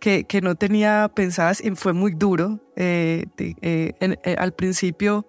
que, 0.00 0.24
que 0.24 0.40
no 0.40 0.54
tenía 0.54 1.10
pensadas 1.14 1.62
y 1.64 1.70
fue 1.72 1.92
muy 1.92 2.12
duro. 2.12 2.60
Eh, 2.76 3.26
al 4.38 4.52
principio 4.52 5.26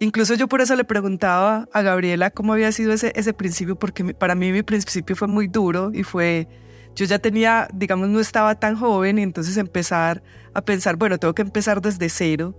Incluso 0.00 0.34
yo 0.34 0.48
por 0.48 0.60
eso 0.60 0.74
le 0.74 0.84
preguntaba 0.84 1.68
a 1.72 1.82
Gabriela 1.82 2.30
cómo 2.30 2.52
había 2.52 2.72
sido 2.72 2.92
ese, 2.92 3.12
ese 3.14 3.32
principio, 3.32 3.76
porque 3.76 4.12
para 4.14 4.34
mí 4.34 4.50
mi 4.52 4.62
principio 4.62 5.14
fue 5.14 5.28
muy 5.28 5.46
duro 5.46 5.92
y 5.94 6.02
fue, 6.02 6.48
yo 6.94 7.04
ya 7.04 7.18
tenía, 7.18 7.68
digamos, 7.72 8.08
no 8.08 8.20
estaba 8.20 8.58
tan 8.58 8.76
joven 8.76 9.18
y 9.18 9.22
entonces 9.22 9.56
empezar 9.56 10.22
a 10.52 10.62
pensar, 10.62 10.96
bueno, 10.96 11.18
tengo 11.18 11.34
que 11.34 11.42
empezar 11.42 11.80
desde 11.80 12.08
cero, 12.08 12.54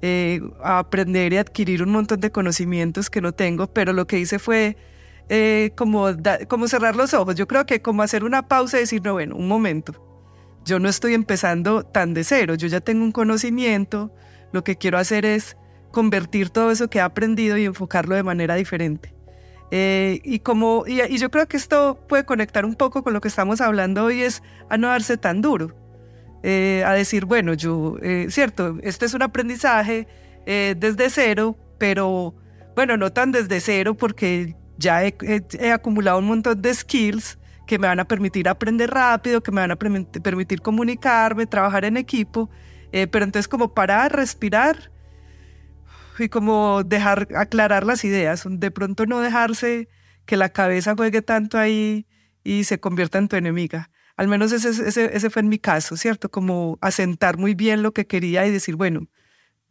eh, 0.00 0.40
a 0.62 0.78
aprender 0.78 1.32
y 1.32 1.36
adquirir 1.36 1.82
un 1.82 1.90
montón 1.90 2.20
de 2.20 2.32
conocimientos 2.32 3.10
que 3.10 3.20
no 3.20 3.32
tengo, 3.32 3.66
pero 3.66 3.92
lo 3.92 4.06
que 4.06 4.18
hice 4.18 4.38
fue 4.38 4.76
eh, 5.28 5.72
como, 5.76 6.06
como 6.48 6.68
cerrar 6.68 6.96
los 6.96 7.12
ojos. 7.12 7.34
Yo 7.34 7.46
creo 7.46 7.66
que 7.66 7.82
como 7.82 8.02
hacer 8.02 8.24
una 8.24 8.48
pausa 8.48 8.78
y 8.78 8.80
decir, 8.80 9.02
no, 9.04 9.12
bueno, 9.12 9.36
un 9.36 9.46
momento, 9.46 9.92
yo 10.64 10.78
no 10.78 10.88
estoy 10.88 11.14
empezando 11.14 11.82
tan 11.82 12.14
de 12.14 12.24
cero, 12.24 12.54
yo 12.54 12.68
ya 12.68 12.80
tengo 12.80 13.04
un 13.04 13.12
conocimiento, 13.12 14.12
lo 14.52 14.64
que 14.64 14.76
quiero 14.76 14.98
hacer 14.98 15.24
es 15.24 15.56
convertir 15.92 16.50
todo 16.50 16.70
eso 16.70 16.88
que 16.90 17.00
ha 17.00 17.06
aprendido 17.06 17.56
y 17.56 17.64
enfocarlo 17.64 18.14
de 18.14 18.22
manera 18.22 18.54
diferente. 18.54 19.14
Eh, 19.70 20.20
y, 20.24 20.38
como, 20.38 20.84
y, 20.86 21.18
yo 21.18 21.30
creo 21.30 21.46
que 21.46 21.56
esto 21.56 21.98
puede 22.08 22.24
conectar 22.24 22.64
un 22.64 22.74
poco 22.74 23.02
con 23.02 23.12
lo 23.12 23.20
que 23.20 23.28
estamos 23.28 23.60
hablando 23.60 24.04
hoy, 24.04 24.22
es 24.22 24.42
a 24.70 24.78
no 24.78 24.88
darse 24.88 25.18
tan 25.18 25.42
duro, 25.42 25.76
eh, 26.42 26.82
a 26.86 26.92
decir, 26.92 27.26
bueno, 27.26 27.52
yo, 27.54 27.96
eh, 28.02 28.28
cierto, 28.30 28.78
este 28.82 29.06
es 29.06 29.14
un 29.14 29.22
aprendizaje 29.22 30.06
desde 30.46 31.10
cero, 31.10 31.58
pero 31.76 32.34
bueno, 32.74 32.96
no 32.96 33.12
tan 33.12 33.32
desde 33.32 33.60
cero 33.60 33.94
porque 33.94 34.56
ya 34.78 35.04
he, 35.04 35.14
he, 35.60 35.72
acumulado 35.72 36.18
un 36.20 36.24
montón 36.24 36.62
de 36.62 36.72
skills 36.72 37.38
que 37.68 37.78
me 37.78 37.86
van 37.86 38.00
a 38.00 38.08
permitir 38.08 38.48
aprender 38.48 38.90
rápido, 38.90 39.42
que 39.42 39.52
me 39.52 39.60
van 39.60 39.70
a 39.70 39.76
permitir 39.76 40.62
comunicarme, 40.62 41.46
trabajar 41.46 41.84
en 41.84 41.98
equipo, 41.98 42.50
pero 42.90 43.24
entonces 43.24 43.46
como 43.46 43.74
parar, 43.74 44.16
respirar 44.16 44.90
y 46.18 46.30
como 46.30 46.82
dejar 46.82 47.28
aclarar 47.36 47.84
las 47.84 48.04
ideas, 48.04 48.44
de 48.48 48.70
pronto 48.70 49.04
no 49.04 49.20
dejarse 49.20 49.88
que 50.24 50.38
la 50.38 50.48
cabeza 50.48 50.94
juegue 50.96 51.20
tanto 51.20 51.58
ahí 51.58 52.06
y 52.42 52.64
se 52.64 52.80
convierta 52.80 53.18
en 53.18 53.28
tu 53.28 53.36
enemiga. 53.36 53.90
Al 54.16 54.28
menos 54.28 54.50
ese, 54.52 54.70
ese, 54.70 55.14
ese 55.14 55.30
fue 55.30 55.40
en 55.40 55.48
mi 55.48 55.58
caso, 55.58 55.96
¿cierto? 55.96 56.30
Como 56.30 56.78
asentar 56.80 57.36
muy 57.36 57.54
bien 57.54 57.82
lo 57.82 57.92
que 57.92 58.06
quería 58.06 58.46
y 58.46 58.50
decir, 58.50 58.76
bueno, 58.76 59.08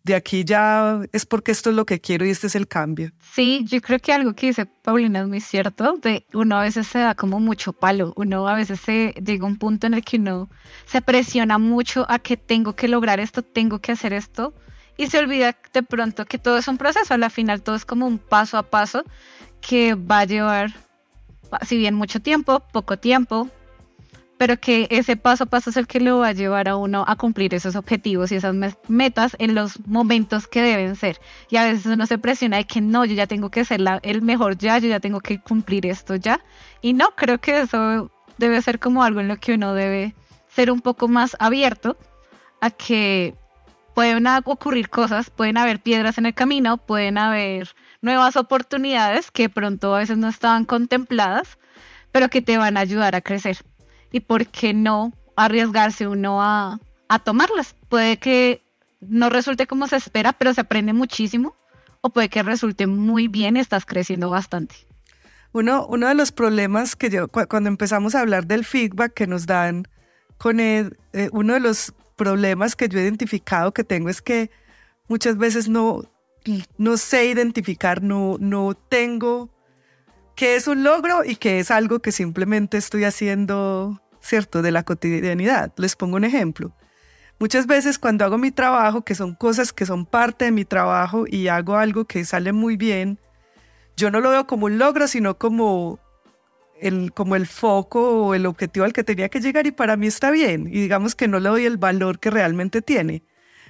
de 0.08 0.16
aquí 0.16 0.46
ya 0.46 1.02
es 1.12 1.26
porque 1.26 1.52
esto 1.52 1.70
es 1.70 1.76
lo 1.76 1.86
que 1.86 2.00
quiero 2.00 2.26
y 2.26 2.30
este 2.30 2.48
es 2.48 2.56
el 2.56 2.68
cambio. 2.68 3.12
Sí, 3.34 3.66
yo 3.68 3.82
creo 3.82 4.00
que 4.00 4.14
algo 4.14 4.34
que 4.34 4.48
dice 4.48 4.66
Paulina 4.66 5.20
es 5.20 5.28
muy 5.28 5.42
cierto, 5.42 5.98
de 6.02 6.26
uno 6.34 6.58
a 6.58 6.64
veces 6.64 6.88
se 6.88 7.00
da 7.00 7.14
como 7.14 7.40
mucho 7.42 7.74
palo, 7.74 8.14
uno 8.16 8.48
a 8.48 8.56
veces 8.56 8.80
se 8.80 9.14
llega 9.24 9.44
a 9.44 9.48
un 9.48 9.58
punto 9.58 9.86
en 9.86 9.94
el 9.94 10.04
que 10.04 10.18
uno 10.18 10.50
se 10.86 11.02
presiona 11.02 11.58
mucho 11.58 12.06
a 12.10 12.20
que 12.20 12.38
tengo 12.38 12.74
que 12.74 12.88
lograr 12.88 13.20
esto, 13.20 13.44
tengo 13.44 13.80
que 13.80 13.92
hacer 13.92 14.14
esto, 14.14 14.54
y 14.96 15.08
se 15.08 15.20
olvida 15.20 15.58
de 15.74 15.84
pronto 15.84 16.26
que 16.26 16.40
todo 16.40 16.58
es 16.58 16.68
un 16.70 16.78
proceso, 16.78 17.14
al 17.14 17.30
final 17.30 17.62
todo 17.62 17.76
es 17.76 17.84
como 17.84 18.08
un 18.08 18.18
paso 18.18 18.58
a 18.58 18.64
paso 18.64 19.04
que 19.60 19.94
va 19.94 20.20
a 20.20 20.26
llevar, 20.26 20.74
si 21.68 21.78
bien 21.78 21.96
mucho 21.96 22.22
tiempo, 22.22 22.62
poco 22.72 22.98
tiempo, 22.98 23.50
pero 24.38 24.60
que 24.60 24.88
ese 24.92 25.18
paso 25.18 25.46
a 25.46 25.48
paso 25.48 25.70
es 25.70 25.78
el 25.78 25.88
que 25.88 26.00
lo 26.00 26.20
va 26.20 26.30
a 26.30 26.34
llevar 26.34 26.70
a 26.70 26.76
uno 26.76 27.04
a 27.08 27.16
cumplir 27.16 27.54
esos 27.54 27.76
objetivos 27.76 28.32
y 28.32 28.36
esas 28.36 28.56
metas 28.88 29.36
en 29.40 29.56
los 29.56 29.86
momentos 29.88 30.48
que 30.48 30.62
deben 30.62 30.96
ser. 30.96 31.20
Y 31.50 31.58
a 31.58 31.64
veces 31.64 31.86
uno 31.88 32.06
se 32.06 32.18
presiona 32.18 32.58
de 32.58 32.66
que 32.66 32.82
no, 32.82 33.04
yo 33.06 33.16
ya 33.16 33.28
tengo 33.28 33.50
que 33.50 33.66
ser 33.66 33.82
el 34.04 34.22
mejor 34.22 34.58
ya, 34.58 34.78
yo 34.78 34.88
ya 34.88 35.00
tengo 35.00 35.20
que 35.22 35.40
cumplir 35.42 35.86
esto 35.86 36.16
ya. 36.16 36.40
Y 36.82 36.94
no, 36.94 37.12
creo 37.16 37.40
que 37.40 37.62
eso 37.62 38.12
debe 38.38 38.62
ser 38.62 38.80
como 38.80 39.04
algo 39.04 39.20
en 39.20 39.28
lo 39.28 39.38
que 39.38 39.56
uno 39.56 39.74
debe 39.74 40.14
ser 40.48 40.72
un 40.72 40.82
poco 40.82 41.08
más 41.08 41.36
abierto 41.40 41.98
a 42.62 42.70
que 42.70 43.36
pueden 43.96 44.28
ocurrir 44.46 44.90
cosas, 44.90 45.32
pueden 45.32 45.58
haber 45.58 45.80
piedras 45.80 46.20
en 46.20 46.28
el 46.28 46.36
camino, 46.36 46.78
pueden 46.78 47.18
haber 47.18 47.76
nuevas 48.02 48.36
oportunidades 48.36 49.32
que 49.32 49.50
pronto 49.50 49.96
a 49.96 50.00
veces 50.00 50.20
no 50.20 50.28
estaban 50.28 50.66
contempladas, 50.66 51.58
pero 52.12 52.30
que 52.30 52.44
te 52.44 52.58
van 52.58 52.78
a 52.78 52.82
ayudar 52.82 53.16
a 53.16 53.22
crecer. 53.22 53.58
¿Y 54.12 54.22
por 54.22 54.48
qué 54.48 54.74
no 54.74 55.14
arriesgarse 55.36 56.08
uno 56.08 56.42
a, 56.42 56.80
tomarlas? 57.24 57.76
Puede 57.90 58.18
que 58.18 58.62
no 59.02 59.30
resulte 59.30 59.68
como 59.68 59.88
se 59.88 59.98
espera, 59.98 60.34
pero 60.34 60.54
se 60.54 60.62
aprende 60.62 60.94
muchísimo, 60.94 61.56
o 62.02 62.10
puede 62.10 62.30
que 62.30 62.44
resulte 62.44 62.88
muy 62.88 63.28
bien 63.28 63.58
estás 63.58 63.86
creciendo 63.86 64.30
bastante. 64.30 64.76
Uno, 65.54 65.86
uno 65.88 66.08
de 66.08 66.16
los 66.16 66.32
problemas 66.32 66.96
que 66.96 67.10
yo, 67.10 67.28
cuando 67.28 67.70
empezamos 67.70 68.16
a 68.16 68.22
hablar 68.22 68.48
del 68.48 68.66
feedback 68.66 69.14
que 69.14 69.28
nos 69.28 69.46
dan 69.46 69.88
con 70.38 70.60
él, 70.60 70.98
eh, 71.14 71.30
uno 71.32 71.54
de 71.54 71.60
los 71.60 71.94
problemas 72.16 72.76
que 72.76 72.90
yo 72.90 73.00
he 73.00 73.04
identificado 73.04 73.74
que 73.74 73.84
tengo 73.84 74.10
es 74.10 74.22
que 74.22 74.52
muchas 75.08 75.38
veces 75.38 75.70
no, 75.70 76.04
no 76.78 76.98
sé 76.98 77.28
identificar, 77.28 78.04
no, 78.04 78.38
no 78.40 78.74
tengo 78.76 79.50
qué 80.38 80.56
es 80.56 80.68
un 80.68 80.84
logro 80.84 81.26
y 81.26 81.36
qué 81.36 81.60
es 81.60 81.72
algo 81.72 82.00
que 82.00 82.14
simplemente 82.14 82.78
estoy 82.78 83.04
haciendo, 83.04 84.00
¿cierto?, 84.22 84.62
de 84.62 84.72
la 84.72 84.84
cotidianidad. 84.84 85.74
Les 85.78 85.96
pongo 85.96 86.16
un 86.16 86.24
ejemplo. 86.24 86.72
Muchas 87.40 87.66
veces 87.66 87.98
cuando 87.98 88.24
hago 88.24 88.38
mi 88.38 88.52
trabajo, 88.52 89.04
que 89.04 89.16
son 89.16 89.34
cosas 89.34 89.74
que 89.74 89.88
son 89.88 90.06
parte 90.06 90.46
de 90.46 90.52
mi 90.52 90.64
trabajo 90.64 91.26
y 91.28 91.48
hago 91.48 91.76
algo 91.76 92.06
que 92.06 92.24
sale 92.24 92.54
muy 92.54 92.78
bien, 92.78 93.20
yo 93.98 94.12
no 94.12 94.22
lo 94.22 94.30
veo 94.30 94.46
como 94.46 94.68
un 94.68 94.78
logro, 94.78 95.08
sino 95.08 95.40
como 95.40 96.00
el, 96.80 97.14
como 97.14 97.36
el 97.36 97.48
foco 97.48 98.28
o 98.28 98.36
el 98.36 98.46
objetivo 98.46 98.86
al 98.86 98.94
que 98.94 99.04
tenía 99.04 99.30
que 99.30 99.42
llegar 99.42 99.66
y 99.66 99.72
para 99.72 99.98
mí 99.98 100.06
está 100.06 100.30
bien. 100.30 100.68
Y 100.68 100.82
digamos 100.82 101.16
que 101.16 101.28
no 101.28 101.40
le 101.40 101.50
doy 101.50 101.66
el 101.66 101.78
valor 101.78 102.20
que 102.20 102.30
realmente 102.30 102.84
tiene. 102.84 103.24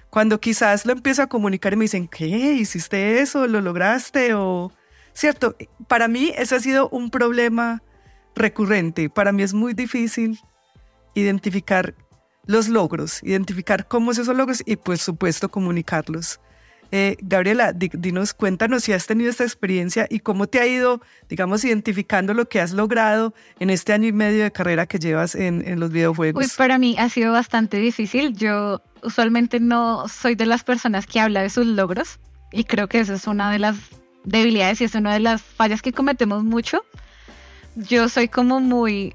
Cuando 0.09 0.41
quizás 0.41 0.85
lo 0.85 0.91
empiezo 0.91 1.21
a 1.21 1.27
comunicar 1.27 1.73
y 1.73 1.77
me 1.77 1.85
dicen, 1.85 2.09
¿qué? 2.09 2.27
¿Hiciste 2.27 3.21
eso? 3.21 3.47
¿Lo 3.47 3.61
lograste? 3.61 4.33
O, 4.33 4.71
¿cierto? 5.17 5.55
Para 5.87 6.07
mí 6.07 6.31
eso 6.37 6.55
ha 6.55 6.59
sido 6.59 6.89
un 6.89 7.09
problema 7.09 7.81
recurrente. 8.35 9.09
Para 9.09 9.31
mí 9.31 9.41
es 9.41 9.53
muy 9.53 9.73
difícil 9.73 10.39
identificar 11.15 11.95
los 12.45 12.67
logros, 12.67 13.23
identificar 13.23 13.87
cómo 13.87 14.11
es 14.11 14.19
esos 14.19 14.37
logros 14.37 14.61
y, 14.63 14.75
por 14.75 14.99
supuesto, 14.99 15.49
comunicarlos. 15.49 16.39
Eh, 16.91 17.17
Gabriela, 17.19 17.73
dinos, 17.73 18.33
cuéntanos 18.33 18.83
si 18.83 18.93
has 18.93 19.07
tenido 19.07 19.31
esta 19.31 19.43
experiencia 19.43 20.07
y 20.09 20.19
cómo 20.19 20.47
te 20.47 20.59
ha 20.59 20.67
ido, 20.67 21.01
digamos, 21.27 21.65
identificando 21.65 22.35
lo 22.35 22.47
que 22.47 22.61
has 22.61 22.71
logrado 22.71 23.33
en 23.59 23.71
este 23.71 23.93
año 23.93 24.07
y 24.07 24.13
medio 24.13 24.43
de 24.43 24.51
carrera 24.51 24.85
que 24.85 24.99
llevas 24.99 25.33
en, 25.33 25.67
en 25.67 25.79
los 25.79 25.91
videojuegos. 25.91 26.39
Pues 26.39 26.55
para 26.55 26.77
mí 26.77 26.95
ha 26.99 27.09
sido 27.09 27.33
bastante 27.33 27.77
difícil. 27.77 28.33
Yo 28.37 28.83
usualmente 29.01 29.59
no 29.59 30.07
soy 30.07 30.35
de 30.35 30.45
las 30.45 30.63
personas 30.63 31.07
que 31.07 31.19
habla 31.19 31.41
de 31.41 31.49
sus 31.49 31.65
logros 31.65 32.19
y 32.51 32.63
creo 32.65 32.87
que 32.87 32.99
esa 32.99 33.15
es 33.15 33.27
una 33.27 33.51
de 33.51 33.59
las 33.59 33.75
debilidades 34.27 34.81
y 34.81 34.83
es 34.83 34.95
una 34.95 35.13
de 35.13 35.19
las 35.19 35.41
fallas 35.41 35.81
que 35.81 35.93
cometemos 35.93 36.43
mucho. 36.43 36.83
Yo 37.75 38.09
soy 38.09 38.27
como 38.27 38.59
muy 38.59 39.13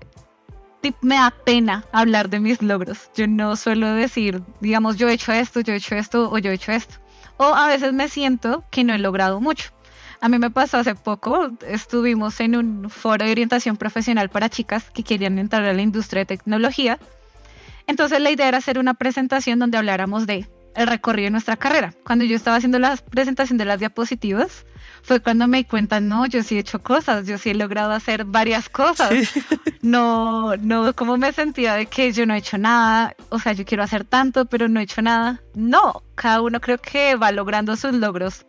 me 1.01 1.15
da 1.15 1.31
pena 1.31 1.85
hablar 1.93 2.29
de 2.29 2.41
mis 2.41 2.61
logros. 2.61 3.11
Yo 3.15 3.29
no 3.29 3.55
suelo 3.55 3.95
decir, 3.95 4.43
digamos, 4.61 4.97
yo 4.97 5.09
he 5.09 5.13
hecho 5.13 5.33
esto, 5.33 5.61
yo 5.61 5.73
he 5.73 5.77
hecho 5.77 5.95
esto 5.95 6.29
o 6.31 6.39
yo 6.39 6.51
he 6.51 6.55
hecho 6.55 6.73
esto. 6.73 6.97
O 7.37 7.45
a 7.45 7.69
veces 7.69 7.93
me 7.93 8.09
siento 8.09 8.65
que 8.71 8.83
no 8.83 8.93
he 8.93 8.99
logrado 8.99 9.41
mucho. 9.41 9.71
A 10.21 10.29
mí 10.29 10.39
me 10.39 10.51
pasó 10.51 10.79
hace 10.79 10.95
poco, 10.95 11.51
estuvimos 11.67 12.41
en 12.41 12.57
un 12.57 12.91
foro 12.91 13.25
de 13.25 13.33
orientación 13.33 13.77
profesional 13.77 14.29
para 14.29 14.49
chicas 14.49 14.91
que 14.91 15.03
querían 15.03 15.39
entrar 15.39 15.65
a 15.65 15.73
la 15.73 15.83
industria 15.83 16.23
de 16.23 16.27
tecnología. 16.27 16.99
Entonces 17.87 18.21
la 18.21 18.31
idea 18.31 18.49
era 18.49 18.59
hacer 18.59 18.79
una 18.79 18.95
presentación 18.95 19.59
donde 19.59 19.79
habláramos 19.79 20.27
de 20.27 20.49
el 20.75 20.87
recorrido 20.87 21.27
de 21.27 21.33
nuestra 21.33 21.57
carrera. 21.57 21.95
Cuando 22.05 22.25
yo 22.25 22.37
estaba 22.37 22.57
haciendo 22.57 22.79
la 22.79 22.97
presentación 22.97 23.59
de 23.59 23.65
las 23.65 23.79
diapositivas, 23.79 24.65
fue 25.03 25.21
cuando 25.21 25.49
me 25.49 25.59
di 25.59 25.65
cuenta, 25.65 26.01
no, 26.01 26.27
yo 26.27 26.43
sí 26.43 26.57
he 26.57 26.61
hecho 26.61 26.81
cosas, 26.81 27.27
yo 27.27 27.37
sí 27.37 27.51
he 27.51 27.55
logrado 27.55 27.93
hacer 27.93 28.25
varias 28.25 28.69
cosas. 28.69 29.13
No, 29.83 30.57
no, 30.59 30.95
como 30.95 31.17
me 31.17 31.33
sentía 31.33 31.75
de 31.75 31.87
que 31.87 32.13
yo 32.13 32.25
no 32.25 32.35
he 32.35 32.39
hecho 32.39 32.57
nada, 32.57 33.17
o 33.31 33.41
sea, 33.41 33.53
yo 33.53 33.65
quiero 33.65 33.83
hacer 33.83 34.05
tanto, 34.05 34.45
pero 34.45 34.69
no 34.69 34.79
he 34.79 34.85
hecho 34.85 35.03
nada. 35.03 35.43
No, 35.55 36.05
cada 36.15 36.41
uno 36.41 36.61
creo 36.61 36.79
que 36.79 37.17
va 37.17 37.33
logrando 37.33 37.75
sus 37.75 37.93
logros, 37.93 38.47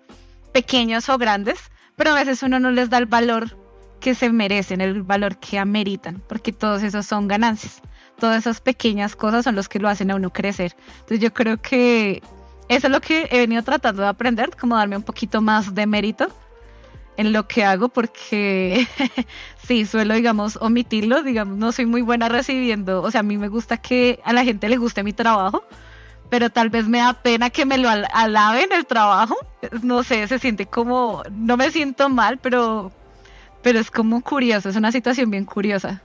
pequeños 0.51 1.09
o 1.09 1.17
grandes, 1.17 1.59
pero 1.95 2.11
a 2.11 2.13
veces 2.13 2.43
uno 2.43 2.59
no 2.59 2.69
les 2.69 2.91
da 2.91 2.99
el 2.99 3.07
valor 3.07 3.57
que 3.99 4.13
se 4.13 4.29
merecen, 4.31 4.79
el 4.79 5.01
valor 5.01 5.39
que 5.39 5.57
ameritan, 5.57 6.21
porque 6.27 6.53
todos 6.53 6.83
esos 6.83 7.07
son 7.07 7.27
ganancias. 7.27 7.81
Todas 8.19 8.41
esas 8.41 8.61
pequeñas 8.61 9.15
cosas 9.15 9.43
son 9.43 9.55
los 9.55 9.67
que 9.67 9.79
lo 9.79 9.89
hacen 9.89 10.11
a 10.11 10.15
uno 10.15 10.31
crecer. 10.31 10.75
Entonces 10.99 11.19
yo 11.19 11.33
creo 11.33 11.59
que 11.59 12.21
eso 12.69 12.87
es 12.87 12.93
lo 12.93 13.01
que 13.01 13.27
he 13.31 13.39
venido 13.39 13.63
tratando 13.63 14.03
de 14.03 14.07
aprender, 14.07 14.51
como 14.55 14.75
darme 14.75 14.97
un 14.97 15.03
poquito 15.03 15.41
más 15.41 15.73
de 15.73 15.87
mérito 15.87 16.27
en 17.17 17.33
lo 17.33 17.47
que 17.47 17.63
hago 17.63 17.89
porque 17.89 18.87
sí, 19.67 19.85
suelo, 19.85 20.13
digamos, 20.13 20.57
omitirlo, 20.61 21.23
digamos, 21.23 21.57
no 21.57 21.71
soy 21.71 21.85
muy 21.85 22.01
buena 22.01 22.29
recibiendo, 22.29 23.01
o 23.01 23.11
sea, 23.11 23.21
a 23.21 23.23
mí 23.23 23.37
me 23.37 23.47
gusta 23.47 23.77
que 23.77 24.19
a 24.23 24.33
la 24.33 24.43
gente 24.43 24.69
le 24.69 24.77
guste 24.77 25.03
mi 25.03 25.13
trabajo, 25.13 25.63
pero 26.29 26.49
tal 26.49 26.69
vez 26.69 26.87
me 26.87 26.99
da 26.99 27.13
pena 27.13 27.49
que 27.49 27.65
me 27.65 27.77
lo 27.77 27.89
alaben 27.89 28.71
el 28.71 28.85
trabajo, 28.85 29.35
no 29.83 30.03
sé, 30.03 30.27
se 30.27 30.39
siente 30.39 30.65
como, 30.65 31.23
no 31.31 31.57
me 31.57 31.69
siento 31.71 32.09
mal, 32.09 32.39
pero, 32.39 32.91
pero 33.61 33.79
es 33.79 33.91
como 33.91 34.21
curioso, 34.21 34.69
es 34.69 34.75
una 34.75 34.91
situación 34.91 35.29
bien 35.29 35.45
curiosa. 35.45 36.01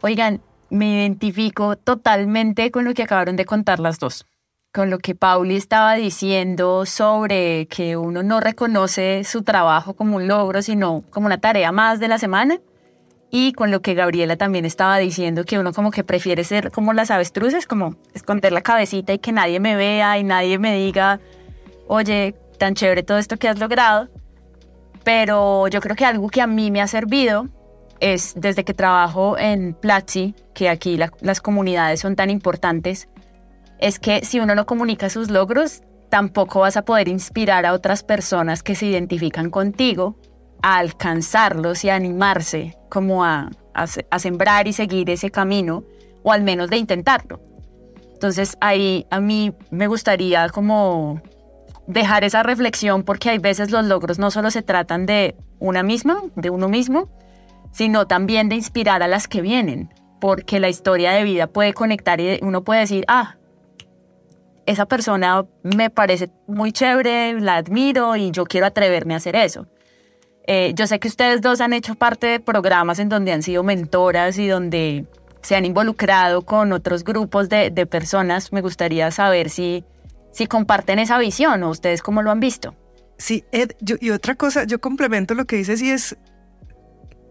Oigan, 0.00 0.40
me 0.70 1.02
identifico 1.02 1.76
totalmente 1.76 2.70
con 2.70 2.84
lo 2.84 2.94
que 2.94 3.02
acabaron 3.02 3.36
de 3.36 3.44
contar 3.44 3.78
las 3.78 3.98
dos 3.98 4.26
con 4.72 4.88
lo 4.88 4.98
que 4.98 5.14
Pauli 5.14 5.56
estaba 5.56 5.94
diciendo 5.94 6.86
sobre 6.86 7.66
que 7.66 7.98
uno 7.98 8.22
no 8.22 8.40
reconoce 8.40 9.22
su 9.22 9.42
trabajo 9.42 9.94
como 9.94 10.16
un 10.16 10.26
logro, 10.26 10.62
sino 10.62 11.04
como 11.10 11.26
una 11.26 11.38
tarea 11.38 11.72
más 11.72 12.00
de 12.00 12.08
la 12.08 12.18
semana. 12.18 12.58
Y 13.30 13.52
con 13.52 13.70
lo 13.70 13.80
que 13.80 13.94
Gabriela 13.94 14.36
también 14.36 14.64
estaba 14.64 14.98
diciendo, 14.98 15.44
que 15.44 15.58
uno 15.58 15.72
como 15.72 15.90
que 15.90 16.04
prefiere 16.04 16.44
ser 16.44 16.70
como 16.70 16.92
las 16.92 17.10
avestruces, 17.10 17.66
como 17.66 17.96
esconder 18.14 18.52
la 18.52 18.60
cabecita 18.60 19.12
y 19.12 19.18
que 19.18 19.32
nadie 19.32 19.60
me 19.60 19.76
vea 19.76 20.18
y 20.18 20.24
nadie 20.24 20.58
me 20.58 20.74
diga, 20.74 21.20
oye, 21.86 22.34
tan 22.58 22.74
chévere 22.74 23.02
todo 23.02 23.18
esto 23.18 23.36
que 23.36 23.48
has 23.48 23.58
logrado. 23.58 24.08
Pero 25.04 25.68
yo 25.68 25.80
creo 25.80 25.96
que 25.96 26.04
algo 26.04 26.28
que 26.28 26.40
a 26.40 26.46
mí 26.46 26.70
me 26.70 26.80
ha 26.80 26.86
servido 26.86 27.48
es 28.00 28.34
desde 28.36 28.64
que 28.64 28.74
trabajo 28.74 29.38
en 29.38 29.74
Platzi, 29.74 30.34
que 30.54 30.68
aquí 30.68 30.98
las 31.20 31.40
comunidades 31.40 32.00
son 32.00 32.16
tan 32.16 32.30
importantes, 32.30 33.08
es 33.82 33.98
que 33.98 34.24
si 34.24 34.38
uno 34.38 34.54
no 34.54 34.64
comunica 34.64 35.10
sus 35.10 35.28
logros, 35.28 35.82
tampoco 36.08 36.60
vas 36.60 36.76
a 36.76 36.84
poder 36.84 37.08
inspirar 37.08 37.66
a 37.66 37.72
otras 37.72 38.04
personas 38.04 38.62
que 38.62 38.76
se 38.76 38.86
identifican 38.86 39.50
contigo 39.50 40.16
a 40.62 40.78
alcanzarlos 40.78 41.84
y 41.84 41.90
a 41.90 41.96
animarse 41.96 42.76
como 42.88 43.24
a, 43.24 43.50
a, 43.74 44.18
sembrar 44.20 44.68
y 44.68 44.72
seguir 44.72 45.10
ese 45.10 45.30
camino, 45.30 45.82
o 46.22 46.30
al 46.30 46.42
menos 46.42 46.70
de 46.70 46.76
intentarlo. 46.76 47.40
Entonces 48.12 48.56
ahí 48.60 49.04
a 49.10 49.20
mí 49.20 49.52
me 49.72 49.88
gustaría 49.88 50.48
como 50.50 51.20
dejar 51.88 52.22
esa 52.22 52.44
reflexión 52.44 53.02
porque 53.02 53.30
hay 53.30 53.38
veces 53.38 53.72
los 53.72 53.84
logros 53.84 54.20
no 54.20 54.30
solo 54.30 54.52
se 54.52 54.62
tratan 54.62 55.06
de 55.06 55.34
una 55.58 55.82
misma, 55.82 56.22
de 56.36 56.50
uno 56.50 56.68
mismo, 56.68 57.08
sino 57.72 58.06
también 58.06 58.48
de 58.48 58.54
inspirar 58.54 59.02
a 59.02 59.08
las 59.08 59.26
que 59.26 59.40
vienen, 59.40 59.92
porque 60.20 60.60
la 60.60 60.68
historia 60.68 61.10
de 61.10 61.24
vida 61.24 61.48
puede 61.48 61.72
conectar 61.72 62.20
y 62.20 62.38
uno 62.42 62.62
puede 62.62 62.80
decir, 62.80 63.04
ah, 63.08 63.38
esa 64.66 64.86
persona 64.86 65.44
me 65.62 65.90
parece 65.90 66.30
muy 66.46 66.72
chévere, 66.72 67.40
la 67.40 67.56
admiro 67.56 68.16
y 68.16 68.30
yo 68.30 68.44
quiero 68.44 68.66
atreverme 68.66 69.14
a 69.14 69.18
hacer 69.18 69.36
eso. 69.36 69.66
Eh, 70.46 70.72
yo 70.74 70.86
sé 70.86 70.98
que 70.98 71.08
ustedes 71.08 71.40
dos 71.40 71.60
han 71.60 71.72
hecho 71.72 71.94
parte 71.94 72.26
de 72.26 72.40
programas 72.40 72.98
en 72.98 73.08
donde 73.08 73.32
han 73.32 73.42
sido 73.42 73.62
mentoras 73.62 74.38
y 74.38 74.48
donde 74.48 75.06
se 75.40 75.56
han 75.56 75.64
involucrado 75.64 76.42
con 76.42 76.72
otros 76.72 77.04
grupos 77.04 77.48
de, 77.48 77.70
personas. 77.86 78.52
Me 78.52 78.60
gustaría 78.60 79.10
saber 79.10 79.50
si, 79.50 79.84
si 80.32 80.46
comparten 80.46 80.98
esa 80.98 81.18
visión 81.18 81.62
o 81.62 81.70
ustedes 81.70 82.02
cómo 82.02 82.22
lo 82.22 82.30
han 82.30 82.40
visto. 82.40 82.74
Sí, 83.18 83.44
Ed, 83.52 83.72
y 84.00 84.10
otra 84.10 84.34
cosa, 84.34 84.64
yo 84.64 84.80
complemento 84.80 85.34
lo 85.34 85.44
que 85.44 85.56
dices 85.56 85.80
y 85.80 85.90
es 85.90 86.16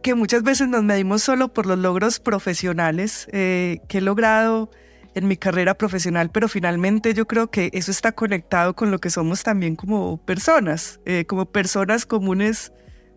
que 0.01 0.15
muchas 0.15 0.43
veces 0.43 0.67
nos 0.67 0.83
medimos 0.83 1.21
solo 1.21 1.49
por 1.49 1.65
los 1.65 1.77
logros 1.77 2.19
profesionales 2.19 3.27
eh, 3.31 3.81
que 3.87 3.99
he 3.99 4.01
logrado 4.01 4.71
en 5.13 5.27
mi 5.27 5.37
carrera 5.37 5.73
profesional, 5.75 6.29
pero 6.31 6.47
finalmente 6.47 7.13
yo 7.13 7.27
creo 7.27 7.51
que 7.51 7.69
eso 7.73 7.91
está 7.91 8.13
conectado 8.13 8.75
con 8.75 8.91
lo 8.91 8.99
que 8.99 9.09
somos 9.09 9.43
también 9.43 9.75
como 9.75 10.17
personas, 10.25 10.99
eh, 11.05 11.25
como 11.25 11.45
personas 11.45 12.05
comunes 12.05 12.71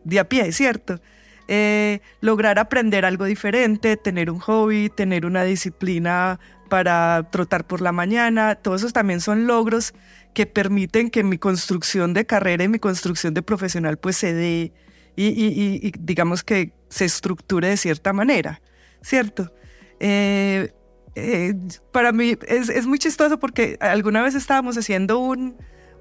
de 0.05 0.19
a 0.19 0.29
pie, 0.29 0.53
¿cierto? 0.53 1.01
Eh, 1.47 2.01
lograr 2.21 2.59
aprender 2.59 3.05
algo 3.05 3.27
diferente, 3.27 3.97
tener 3.97 4.31
un 4.31 4.39
hobby, 4.39 4.89
tener 4.89 5.27
una 5.27 5.45
disciplina 5.45 6.41
para 6.69 7.29
trotar 7.31 7.67
por 7.67 7.81
la 7.81 7.93
mañana, 7.93 8.55
todos 8.57 8.81
esos 8.81 8.93
también 8.93 9.21
son 9.21 9.47
logros 9.47 9.95
que 10.33 10.47
permiten 10.47 11.11
que 11.11 11.23
mi 11.23 11.39
construcción 11.39 12.15
de 12.15 12.27
carrera 12.27 12.65
y 12.65 12.69
mi 12.69 12.79
construcción 12.79 13.35
de 13.35 13.43
profesional 13.43 13.99
pues 13.99 14.17
se 14.17 14.33
dé 14.33 14.73
y, 15.17 15.27
y, 15.27 15.93
digamos 16.01 16.43
que 16.43 16.73
se 16.89 17.05
estructure 17.05 17.69
de 17.69 17.77
cierta 17.77 18.13
manera, 18.13 18.61
¿cierto? 19.01 19.53
Eh, 20.01 20.73
eh, 21.15 21.55
para 21.93 22.13
mí 22.13 22.37
es, 22.47 22.69
es, 22.69 22.87
muy 22.87 22.99
chistoso 22.99 23.39
porque 23.39 23.77
alguna 23.81 24.23
vez 24.23 24.35
estábamos 24.35 24.77
haciendo 24.77 25.19
un, 25.19 25.57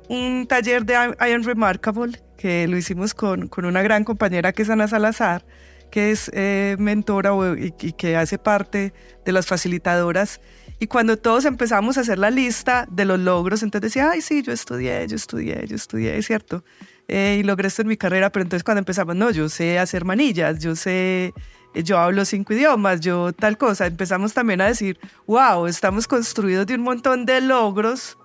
un 0.10 0.48
taller 0.48 0.86
de 0.86 0.94
I 0.94 1.32
Am 1.32 1.44
Remarkable, 1.44 2.20
que 2.38 2.68
lo 2.68 2.78
hicimos 2.78 3.14
con, 3.14 3.48
con, 3.48 3.66
una 3.66 3.82
gran 3.82 4.04
compañera 4.04 4.52
que 4.54 4.64
es 4.64 4.70
Ana 4.70 4.88
Salazar, 4.88 5.46
que 5.92 6.12
es 6.12 6.32
eh, 6.34 6.76
mentora 6.80 7.32
y, 7.58 7.74
y, 7.80 7.94
que 7.94 8.16
hace 8.16 8.38
parte 8.38 8.94
de 9.26 9.32
las 9.32 9.46
facilitadoras. 9.46 10.42
Y 10.80 10.88
cuando 10.88 11.18
todos 11.18 11.46
empezamos 11.46 11.98
a 11.98 12.02
hacer 12.02 12.18
la 12.18 12.32
lista 12.32 12.88
de 12.92 13.06
los 13.06 13.20
logros, 13.20 13.64
entonces 13.64 13.92
decía, 13.92 14.10
ay, 14.12 14.22
sí, 14.22 14.42
yo 14.42 14.52
estudié, 14.52 15.08
yo 15.08 15.16
estudié, 15.16 15.66
yo 15.68 15.76
estudié, 15.76 16.18
es 16.18 16.26
cierto. 16.26 16.64
Eh, 17.08 17.38
y 17.40 17.44
logré 17.44 17.68
esto 17.68 17.84
en 17.84 17.88
mi 17.88 17.98
carrera, 17.98 18.32
pero 18.32 18.44
entonces 18.44 18.64
cuando 18.64 18.80
empezamos, 18.80 19.16
no, 19.16 19.30
yo 19.30 19.48
sé 19.50 19.78
hacer 19.78 20.04
manillas, 20.04 20.60
yo 20.60 20.76
sé 20.76 21.34
yo 21.76 21.98
hablo 21.98 22.26
cinco 22.26 22.54
idiomas, 22.54 23.02
yo 23.02 23.34
tal 23.34 23.58
cosa. 23.58 23.88
Empezamos 23.88 24.34
también 24.34 24.62
a 24.62 24.68
decir, 24.68 25.00
wow, 25.26 25.66
estamos 25.66 26.08
construidos 26.08 26.68
de 26.68 26.76
un 26.76 26.82
montón 26.82 27.26
de 27.26 27.42
logros 27.42 28.18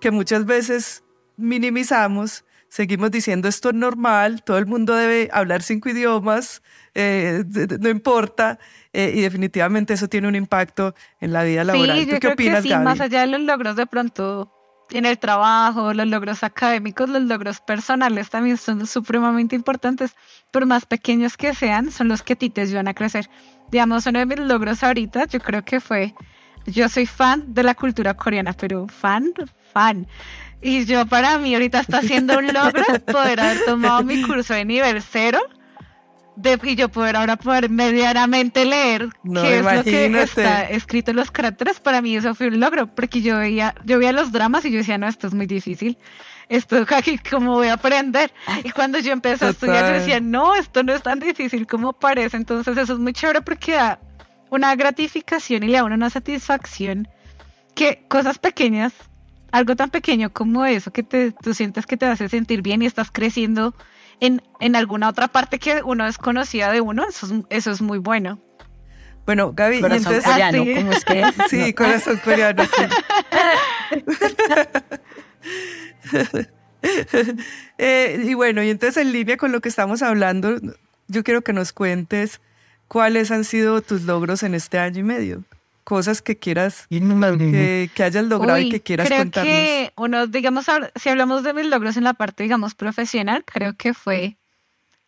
que 0.00 0.10
muchas 0.10 0.44
veces 0.44 1.02
minimizamos, 1.36 2.44
seguimos 2.68 3.10
diciendo 3.10 3.48
esto 3.48 3.70
es 3.70 3.74
normal, 3.74 4.42
todo 4.44 4.58
el 4.58 4.66
mundo 4.66 4.94
debe 4.94 5.28
hablar 5.32 5.62
cinco 5.62 5.88
idiomas, 5.88 6.62
eh, 6.94 7.44
no 7.80 7.88
importa, 7.88 8.58
eh, 8.92 9.12
y 9.14 9.20
definitivamente 9.20 9.94
eso 9.94 10.08
tiene 10.08 10.28
un 10.28 10.34
impacto 10.34 10.94
en 11.20 11.32
la 11.32 11.42
vida 11.44 11.64
laboral. 11.64 11.98
Sí, 11.98 12.06
yo 12.06 12.12
qué 12.14 12.20
creo 12.20 12.32
opinas, 12.34 12.62
que 12.62 12.68
sí, 12.68 12.74
más 12.76 13.00
allá 13.00 13.20
de 13.20 13.28
los 13.28 13.40
logros 13.40 13.76
de 13.76 13.86
pronto 13.86 14.59
en 14.92 15.06
el 15.06 15.18
trabajo, 15.18 15.92
los 15.94 16.06
logros 16.06 16.42
académicos, 16.42 17.08
los 17.08 17.22
logros 17.22 17.60
personales 17.60 18.30
también 18.30 18.56
son 18.56 18.86
supremamente 18.86 19.56
importantes, 19.56 20.14
por 20.50 20.66
más 20.66 20.86
pequeños 20.86 21.36
que 21.36 21.54
sean, 21.54 21.90
son 21.90 22.08
los 22.08 22.22
que 22.22 22.34
a 22.34 22.36
ti 22.36 22.50
te 22.50 22.62
ayudan 22.62 22.88
a 22.88 22.94
crecer. 22.94 23.28
Digamos, 23.70 24.06
uno 24.06 24.18
de 24.18 24.26
mis 24.26 24.38
logros 24.38 24.82
ahorita, 24.82 25.26
yo 25.26 25.40
creo 25.40 25.64
que 25.64 25.80
fue, 25.80 26.14
yo 26.66 26.88
soy 26.88 27.06
fan 27.06 27.54
de 27.54 27.62
la 27.62 27.74
cultura 27.74 28.14
coreana, 28.14 28.52
pero 28.52 28.86
fan, 28.88 29.32
fan. 29.72 30.06
Y 30.62 30.84
yo 30.84 31.06
para 31.06 31.38
mí 31.38 31.54
ahorita 31.54 31.80
está 31.80 32.02
siendo 32.02 32.38
un 32.38 32.48
logro 32.48 32.84
poder 33.12 33.40
haber 33.40 33.64
tomado 33.64 34.02
mi 34.02 34.22
curso 34.22 34.54
de 34.54 34.64
nivel 34.64 35.02
cero 35.02 35.40
de, 36.36 36.58
y 36.62 36.74
yo 36.74 36.88
poder 36.88 37.16
ahora 37.16 37.36
poder 37.36 37.70
medianamente 37.70 38.64
leer 38.64 39.08
qué 39.22 39.58
es 39.58 39.64
lo 39.64 39.84
que 39.84 40.22
está 40.22 40.64
escrito 40.64 41.10
en 41.10 41.16
los 41.16 41.30
caracteres, 41.30 41.80
para 41.80 42.00
mí 42.02 42.16
eso 42.16 42.34
fue 42.34 42.48
un 42.48 42.60
logro, 42.60 42.86
porque 42.86 43.20
yo 43.20 43.38
veía, 43.38 43.74
yo 43.84 43.98
veía 43.98 44.12
los 44.12 44.32
dramas 44.32 44.64
y 44.64 44.70
yo 44.70 44.78
decía, 44.78 44.98
no, 44.98 45.08
esto 45.08 45.26
es 45.26 45.34
muy 45.34 45.46
difícil, 45.46 45.98
esto 46.48 46.84
aquí, 46.96 47.18
¿cómo 47.18 47.54
voy 47.54 47.68
a 47.68 47.74
aprender? 47.74 48.32
Y 48.64 48.70
cuando 48.70 48.98
yo 48.98 49.12
empecé 49.12 49.46
a 49.46 49.50
estudiar, 49.50 49.86
yo 49.86 50.00
decía, 50.00 50.20
no, 50.20 50.54
esto 50.54 50.82
no 50.82 50.92
es 50.92 51.02
tan 51.02 51.20
difícil 51.20 51.66
como 51.66 51.92
parece, 51.92 52.36
entonces 52.36 52.76
eso 52.76 52.94
es 52.94 52.98
muy 52.98 53.12
chévere 53.12 53.42
porque 53.42 53.72
da 53.72 54.00
una 54.50 54.74
gratificación 54.74 55.62
y 55.62 55.68
le 55.68 55.78
da 55.78 55.84
una 55.84 56.10
satisfacción 56.10 57.08
que 57.74 58.04
cosas 58.08 58.38
pequeñas, 58.38 58.92
algo 59.52 59.76
tan 59.76 59.90
pequeño 59.90 60.30
como 60.30 60.64
eso, 60.66 60.92
que 60.92 61.02
te, 61.02 61.32
tú 61.32 61.54
sientes 61.54 61.86
que 61.86 61.96
te 61.96 62.06
hace 62.06 62.28
sentir 62.28 62.62
bien 62.62 62.82
y 62.82 62.86
estás 62.86 63.10
creciendo 63.10 63.74
en, 64.20 64.42
en 64.60 64.76
alguna 64.76 65.08
otra 65.08 65.28
parte 65.28 65.58
que 65.58 65.82
uno 65.82 66.04
desconocía 66.04 66.70
de 66.70 66.80
uno, 66.80 67.06
eso 67.08 67.26
es, 67.26 67.32
eso 67.50 67.70
es 67.70 67.82
muy 67.82 67.98
bueno. 67.98 68.40
Bueno, 69.26 69.52
Gaby, 69.52 69.80
corazón 69.80 70.14
entonces, 70.14 70.24
coreano, 70.24 70.58
¿cómo 70.58 70.92
es 70.92 71.04
que 71.04 71.20
es? 71.20 71.34
Sí, 71.48 71.72
corazón 71.74 72.20
coreano, 72.24 72.64
sí. 72.64 72.82
eh, 77.78 78.24
y 78.26 78.34
bueno, 78.34 78.62
y 78.62 78.70
entonces 78.70 78.96
en 79.04 79.12
línea 79.12 79.36
con 79.36 79.52
lo 79.52 79.60
que 79.60 79.68
estamos 79.68 80.02
hablando, 80.02 80.58
yo 81.08 81.22
quiero 81.22 81.42
que 81.42 81.52
nos 81.52 81.72
cuentes 81.72 82.40
cuáles 82.88 83.30
han 83.30 83.44
sido 83.44 83.82
tus 83.82 84.02
logros 84.02 84.42
en 84.42 84.54
este 84.54 84.78
año 84.78 85.00
y 85.00 85.04
medio 85.04 85.44
cosas 85.84 86.22
que 86.22 86.38
quieras, 86.38 86.86
que, 86.88 87.90
que 87.94 88.02
hayas 88.02 88.24
logrado 88.24 88.58
y 88.58 88.68
que 88.68 88.80
quieras 88.80 89.08
creo 89.08 89.20
contarnos. 89.20 89.52
que 89.52 89.92
uno, 89.96 90.26
digamos, 90.26 90.66
si 90.96 91.08
hablamos 91.08 91.42
de 91.42 91.54
mis 91.54 91.66
logros 91.66 91.96
en 91.96 92.04
la 92.04 92.14
parte, 92.14 92.42
digamos, 92.42 92.74
profesional, 92.74 93.44
creo 93.44 93.76
que 93.76 93.94
fue 93.94 94.36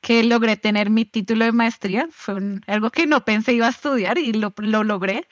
que 0.00 0.24
logré 0.24 0.56
tener 0.56 0.90
mi 0.90 1.04
título 1.04 1.44
de 1.44 1.52
maestría. 1.52 2.08
Fue 2.11 2.35
algo 2.66 2.90
que 2.90 3.06
no 3.06 3.24
pensé 3.24 3.52
iba 3.54 3.66
a 3.66 3.70
estudiar 3.70 4.18
y 4.18 4.32
lo, 4.32 4.52
lo 4.56 4.85
logré 4.85 5.28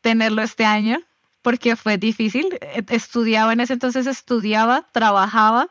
tenerlo 0.00 0.42
este 0.42 0.64
año 0.64 1.00
porque 1.42 1.76
fue 1.76 1.98
difícil. 1.98 2.46
E, 2.60 2.84
estudiaba 2.88 3.52
en 3.52 3.60
ese 3.60 3.74
entonces, 3.74 4.06
estudiaba, 4.06 4.86
trabajaba, 4.92 5.68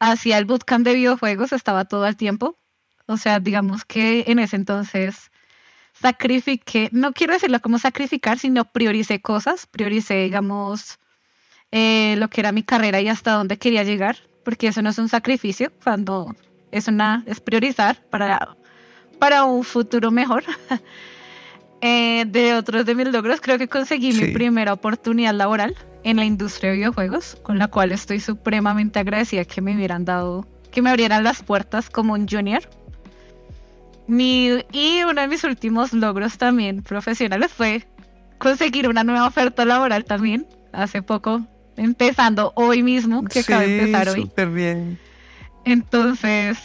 hacía 0.00 0.38
el 0.38 0.44
bootcamp 0.44 0.84
de 0.84 0.94
videojuegos, 0.94 1.52
estaba 1.52 1.84
todo 1.84 2.06
el 2.06 2.16
tiempo. 2.16 2.58
O 3.06 3.16
sea, 3.16 3.38
digamos 3.40 3.84
que 3.84 4.24
en 4.26 4.38
ese 4.38 4.56
entonces 4.56 5.30
sacrifiqué, 6.00 6.88
no 6.92 7.12
quiero 7.12 7.32
decirlo 7.32 7.60
como 7.60 7.78
sacrificar, 7.78 8.38
sino 8.38 8.64
prioricé 8.64 9.20
cosas, 9.20 9.66
prioricé, 9.66 10.24
digamos, 10.24 10.98
eh, 11.72 12.16
lo 12.18 12.28
que 12.28 12.40
era 12.40 12.52
mi 12.52 12.62
carrera 12.62 13.00
y 13.00 13.08
hasta 13.08 13.32
dónde 13.32 13.58
quería 13.58 13.84
llegar, 13.84 14.18
porque 14.44 14.68
eso 14.68 14.82
no 14.82 14.90
es 14.90 14.98
un 14.98 15.08
sacrificio, 15.08 15.72
cuando 15.82 16.34
es 16.70 16.88
una, 16.88 17.22
es 17.26 17.40
priorizar 17.40 18.04
para, 18.10 18.56
para 19.18 19.44
un 19.44 19.64
futuro 19.64 20.10
mejor. 20.10 20.44
Eh, 21.86 22.24
de 22.26 22.54
otros 22.54 22.86
de 22.86 22.94
mis 22.94 23.08
logros, 23.08 23.42
creo 23.42 23.58
que 23.58 23.68
conseguí 23.68 24.14
mi 24.14 24.32
primera 24.32 24.72
oportunidad 24.72 25.34
laboral 25.34 25.76
en 26.02 26.16
la 26.16 26.24
industria 26.24 26.70
de 26.70 26.76
videojuegos, 26.76 27.36
con 27.42 27.58
la 27.58 27.68
cual 27.68 27.92
estoy 27.92 28.20
supremamente 28.20 29.00
agradecida 29.00 29.44
que 29.44 29.60
me 29.60 29.74
hubieran 29.74 30.06
dado, 30.06 30.46
que 30.70 30.80
me 30.80 30.88
abrieran 30.88 31.24
las 31.24 31.42
puertas 31.42 31.90
como 31.90 32.14
un 32.14 32.26
junior 32.26 32.62
mi, 34.06 34.64
y 34.72 35.02
uno 35.02 35.20
de 35.20 35.28
mis 35.28 35.44
últimos 35.44 35.92
logros 35.92 36.38
también 36.38 36.82
profesionales 36.82 37.52
fue 37.52 37.86
conseguir 38.38 38.88
una 38.88 39.04
nueva 39.04 39.26
oferta 39.26 39.64
laboral 39.64 40.04
también, 40.04 40.46
hace 40.72 41.02
poco, 41.02 41.46
empezando 41.76 42.52
hoy 42.56 42.82
mismo, 42.82 43.24
que 43.24 43.40
acaba 43.40 43.62
de 43.62 43.78
empezar 43.78 44.08
hoy. 44.08 44.22
Súper 44.22 44.50
bien. 44.50 44.98
Entonces, 45.64 46.58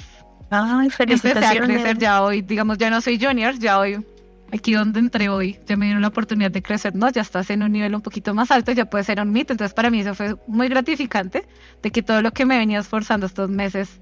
Ay, 0.49 0.89
empecé 0.99 1.31
a 1.31 1.55
crecer 1.55 1.97
ya 1.97 2.21
hoy, 2.23 2.41
digamos, 2.41 2.77
ya 2.77 2.89
no 2.89 2.99
soy 3.01 3.19
junior, 3.19 3.57
ya 3.57 3.79
hoy, 3.79 4.03
aquí 4.51 4.73
donde 4.73 4.99
entré 4.99 5.29
hoy, 5.29 5.57
ya 5.65 5.77
me 5.77 5.85
dieron 5.85 6.01
la 6.01 6.09
oportunidad 6.09 6.51
de 6.51 6.61
crecer, 6.61 6.95
¿no? 6.95 7.09
Ya 7.09 7.21
estás 7.21 7.49
en 7.49 7.63
un 7.63 7.71
nivel 7.71 7.95
un 7.95 8.01
poquito 8.01 8.33
más 8.33 8.51
alto, 8.51 8.71
ya 8.71 8.85
puede 8.89 9.03
ser 9.03 9.21
un 9.21 9.31
MIT, 9.31 9.51
entonces 9.51 9.73
para 9.73 9.89
mí 9.89 10.01
eso 10.01 10.15
fue 10.15 10.35
muy 10.47 10.67
gratificante, 10.67 11.47
de 11.81 11.91
que 11.91 12.03
todo 12.03 12.21
lo 12.21 12.31
que 12.31 12.45
me 12.45 12.57
venía 12.57 12.79
esforzando 12.79 13.25
estos 13.25 13.49
meses 13.49 14.01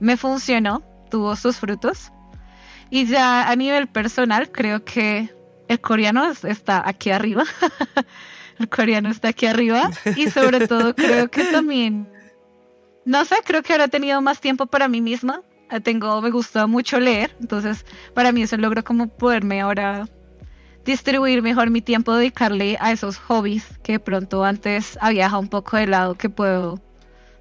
me 0.00 0.16
funcionó, 0.16 0.82
tuvo 1.10 1.36
sus 1.36 1.58
frutos 1.58 2.12
y 2.90 3.06
ya 3.06 3.48
a 3.48 3.56
nivel 3.56 3.88
personal, 3.88 4.50
creo 4.50 4.84
que 4.84 5.30
el 5.68 5.80
coreano 5.80 6.32
está 6.44 6.86
aquí 6.88 7.10
arriba. 7.10 7.44
el 8.58 8.68
coreano 8.68 9.10
está 9.10 9.28
aquí 9.28 9.46
arriba. 9.46 9.90
Y 10.16 10.30
sobre 10.30 10.66
todo 10.66 10.94
creo 10.94 11.30
que 11.30 11.44
también, 11.44 12.08
no 13.04 13.24
sé, 13.24 13.36
creo 13.44 13.62
que 13.62 13.72
ahora 13.72 13.84
he 13.84 13.88
tenido 13.88 14.20
más 14.20 14.40
tiempo 14.40 14.66
para 14.66 14.88
mí 14.88 15.00
misma. 15.00 15.42
Tengo, 15.82 16.22
me 16.22 16.30
gusta 16.30 16.66
mucho 16.66 16.98
leer. 16.98 17.36
Entonces, 17.40 17.84
para 18.14 18.32
mí 18.32 18.42
eso 18.42 18.56
logro 18.56 18.82
como 18.82 19.08
poderme 19.08 19.60
ahora 19.60 20.08
distribuir 20.84 21.42
mejor 21.42 21.68
mi 21.68 21.82
tiempo, 21.82 22.14
dedicarle 22.14 22.78
a 22.80 22.92
esos 22.92 23.18
hobbies 23.18 23.78
que 23.82 23.92
de 23.92 24.00
pronto 24.00 24.42
antes 24.44 24.96
había 25.02 25.24
dejado 25.24 25.42
un 25.42 25.48
poco 25.48 25.76
de 25.76 25.86
lado, 25.86 26.14
que 26.14 26.30
puedo 26.30 26.80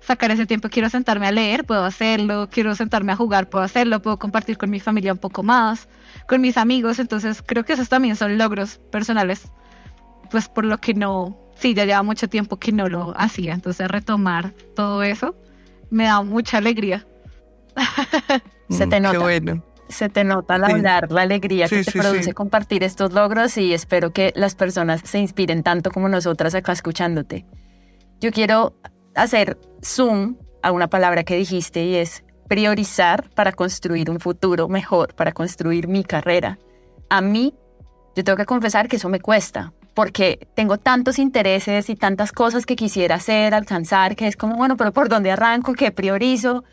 sacar 0.08 0.32
ese 0.32 0.46
tiempo, 0.46 0.70
quiero 0.70 0.90
sentarme 0.90 1.28
a 1.28 1.32
leer, 1.32 1.66
puedo 1.66 1.84
hacerlo, 1.84 2.48
quiero 2.50 2.74
sentarme 2.76 3.12
a 3.12 3.16
jugar, 3.18 3.50
puedo 3.50 3.64
hacerlo, 3.64 4.02
puedo 4.02 4.18
compartir 4.18 4.58
con 4.58 4.70
mi 4.70 4.80
familia 4.80 5.12
un 5.12 5.20
poco 5.20 5.44
más, 5.44 5.88
con 6.28 6.40
mis 6.42 6.58
amigos, 6.58 6.98
entonces 7.00 7.44
creo 7.46 7.66
que 7.66 7.74
esos 7.74 7.90
también 7.90 8.16
son 8.16 8.38
logros 8.38 8.80
personales, 8.92 9.52
pues 10.32 10.48
por 10.48 10.64
lo 10.66 10.78
que 10.80 10.94
no, 10.94 11.38
sí, 11.56 11.74
ya 11.74 11.86
lleva 11.86 12.04
mucho 12.04 12.30
tiempo 12.30 12.58
que 12.58 12.72
no 12.72 12.88
lo 12.88 13.14
hacía, 13.20 13.54
entonces 13.54 13.88
retomar 13.90 14.54
todo 14.76 15.04
eso 15.04 15.36
me 15.90 16.06
da 16.06 16.22
mucha 16.24 16.58
alegría. 16.58 17.06
Se 18.70 18.88
te 18.88 19.00
Mm, 19.00 19.04
nota. 19.04 19.12
Qué 19.12 19.18
bueno. 19.24 19.64
Se 19.90 20.10
te 20.10 20.24
nota 20.26 20.56
al 20.56 20.66
Sí. 20.66 20.72
hablar 20.72 21.12
la 21.12 21.22
alegría 21.22 21.70
que 21.70 21.80
Sí, 21.80 21.86
te 21.86 21.92
sí, 21.92 22.00
produce 22.00 22.24
sí. 22.24 22.32
compartir 22.34 22.84
estos 22.84 23.14
logros 23.14 23.58
y 23.58 23.74
espero 23.74 24.12
que 24.12 24.34
las 24.36 24.54
personas 24.56 25.02
se 25.06 25.20
inspiren 25.20 25.64
tanto 25.64 25.92
como 25.92 26.10
nosotras 26.10 26.54
acá 26.56 26.74
escuchándote. 26.74 27.46
Yo 28.20 28.32
quiero 28.32 28.74
hacer 29.18 29.58
zoom 29.84 30.38
a 30.62 30.72
una 30.72 30.88
palabra 30.88 31.24
que 31.24 31.36
dijiste 31.36 31.84
y 31.84 31.96
es 31.96 32.24
priorizar 32.48 33.30
para 33.32 33.52
construir 33.52 34.10
un 34.10 34.20
futuro 34.20 34.68
mejor, 34.70 35.14
para 35.16 35.32
construir 35.34 35.88
mi 35.88 36.04
carrera. 36.04 36.58
A 37.10 37.22
mí, 37.22 37.54
yo 38.16 38.24
tengo 38.24 38.38
que 38.38 38.46
confesar 38.46 38.88
que 38.88 38.96
eso 38.96 39.10
me 39.10 39.20
cuesta, 39.20 39.74
porque 39.94 40.48
tengo 40.56 40.78
tantos 40.78 41.20
intereses 41.20 41.90
y 41.90 41.96
tantas 41.96 42.32
cosas 42.32 42.66
que 42.66 42.76
quisiera 42.76 43.16
hacer, 43.16 43.54
alcanzar, 43.54 44.16
que 44.16 44.28
es 44.28 44.38
como, 44.38 44.56
bueno, 44.56 44.78
pero 44.78 44.92
¿por 44.92 45.10
dónde 45.10 45.32
arranco? 45.32 45.74
¿Qué 45.74 45.92
priorizo? 45.92 46.64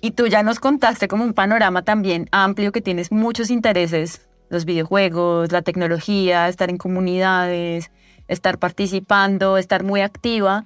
Y 0.00 0.12
tú 0.12 0.26
ya 0.26 0.42
nos 0.42 0.60
contaste 0.60 1.08
como 1.08 1.24
un 1.24 1.32
panorama 1.32 1.82
también 1.82 2.28
amplio 2.30 2.70
que 2.70 2.80
tienes 2.80 3.10
muchos 3.10 3.50
intereses, 3.50 4.28
los 4.48 4.64
videojuegos, 4.64 5.50
la 5.50 5.62
tecnología, 5.62 6.48
estar 6.48 6.70
en 6.70 6.78
comunidades, 6.78 7.90
estar 8.28 8.58
participando, 8.58 9.58
estar 9.58 9.82
muy 9.82 10.00
activa. 10.00 10.64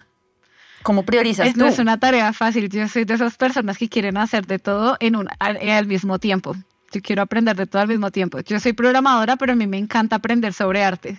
¿Cómo 0.82 1.04
priorizas 1.04 1.48
Es, 1.48 1.54
tú? 1.54 1.60
no 1.60 1.66
es 1.66 1.78
una 1.78 1.98
tarea 1.98 2.32
fácil. 2.32 2.68
Yo 2.68 2.86
soy 2.88 3.04
de 3.04 3.14
esas 3.14 3.36
personas 3.36 3.78
que 3.78 3.88
quieren 3.88 4.16
hacer 4.16 4.46
de 4.46 4.58
todo 4.58 4.96
en 5.00 5.16
un, 5.16 5.28
al, 5.38 5.56
al 5.56 5.86
mismo 5.86 6.18
tiempo. 6.18 6.54
Yo 6.92 7.00
quiero 7.00 7.22
aprender 7.22 7.56
de 7.56 7.66
todo 7.66 7.82
al 7.82 7.88
mismo 7.88 8.10
tiempo. 8.10 8.40
Yo 8.40 8.60
soy 8.60 8.72
programadora, 8.72 9.36
pero 9.36 9.52
a 9.52 9.56
mí 9.56 9.66
me 9.66 9.78
encanta 9.78 10.16
aprender 10.16 10.52
sobre 10.52 10.84
arte. 10.84 11.18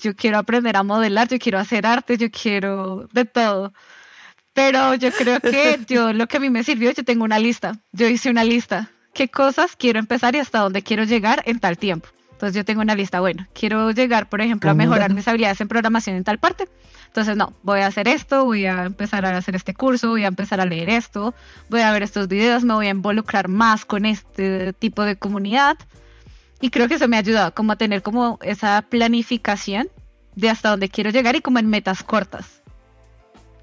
Yo 0.00 0.14
quiero 0.14 0.38
aprender 0.38 0.76
a 0.76 0.82
modelar, 0.82 1.28
yo 1.28 1.38
quiero 1.38 1.58
hacer 1.58 1.86
arte, 1.86 2.16
yo 2.16 2.30
quiero 2.30 3.08
de 3.12 3.24
todo. 3.24 3.72
Pero 4.54 4.94
yo 4.94 5.10
creo 5.12 5.40
que 5.40 5.78
yo 5.88 6.12
lo 6.12 6.26
que 6.26 6.38
a 6.38 6.40
mí 6.40 6.48
me 6.48 6.64
sirvió, 6.64 6.90
yo 6.92 7.04
tengo 7.04 7.24
una 7.24 7.38
lista. 7.38 7.78
Yo 7.92 8.08
hice 8.08 8.30
una 8.30 8.44
lista. 8.44 8.90
¿Qué 9.12 9.28
cosas 9.28 9.76
quiero 9.76 9.98
empezar 9.98 10.34
y 10.34 10.38
hasta 10.38 10.60
dónde 10.60 10.82
quiero 10.82 11.04
llegar 11.04 11.42
en 11.46 11.58
tal 11.58 11.78
tiempo? 11.78 12.08
Entonces 12.32 12.54
yo 12.54 12.64
tengo 12.66 12.82
una 12.82 12.94
lista, 12.94 13.20
bueno, 13.20 13.46
quiero 13.54 13.90
llegar, 13.92 14.28
por 14.28 14.42
ejemplo, 14.42 14.70
a 14.70 14.74
mejorar 14.74 15.14
mis 15.14 15.26
habilidades 15.26 15.58
en 15.62 15.68
programación 15.68 16.16
en 16.16 16.24
tal 16.24 16.38
parte. 16.38 16.68
Entonces, 17.06 17.36
no, 17.36 17.54
voy 17.62 17.80
a 17.80 17.86
hacer 17.86 18.08
esto, 18.08 18.44
voy 18.44 18.66
a 18.66 18.84
empezar 18.84 19.24
a 19.24 19.36
hacer 19.36 19.56
este 19.56 19.74
curso, 19.74 20.10
voy 20.10 20.24
a 20.24 20.28
empezar 20.28 20.60
a 20.60 20.66
leer 20.66 20.90
esto, 20.90 21.34
voy 21.68 21.80
a 21.80 21.92
ver 21.92 22.02
estos 22.02 22.28
videos, 22.28 22.64
me 22.64 22.74
voy 22.74 22.86
a 22.86 22.90
involucrar 22.90 23.48
más 23.48 23.84
con 23.84 24.04
este 24.04 24.72
tipo 24.74 25.02
de 25.02 25.16
comunidad. 25.16 25.76
Y 26.60 26.70
creo 26.70 26.88
que 26.88 26.94
eso 26.94 27.08
me 27.08 27.16
ha 27.16 27.20
ayudado 27.20 27.54
como 27.54 27.72
a 27.72 27.76
tener 27.76 28.02
como 28.02 28.38
esa 28.42 28.82
planificación 28.82 29.88
de 30.34 30.50
hasta 30.50 30.70
dónde 30.70 30.88
quiero 30.88 31.10
llegar 31.10 31.36
y 31.36 31.40
como 31.40 31.58
en 31.58 31.68
metas 31.68 32.02
cortas. 32.02 32.62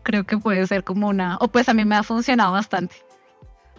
creo 0.03 0.25
que 0.25 0.37
puede 0.37 0.67
ser 0.67 0.83
como 0.83 1.07
una, 1.07 1.37
o 1.39 1.47
pues 1.47 1.69
a 1.69 1.73
mí 1.73 1.85
me 1.85 1.95
ha 1.95 2.03
funcionado 2.03 2.51
bastante. 2.51 2.95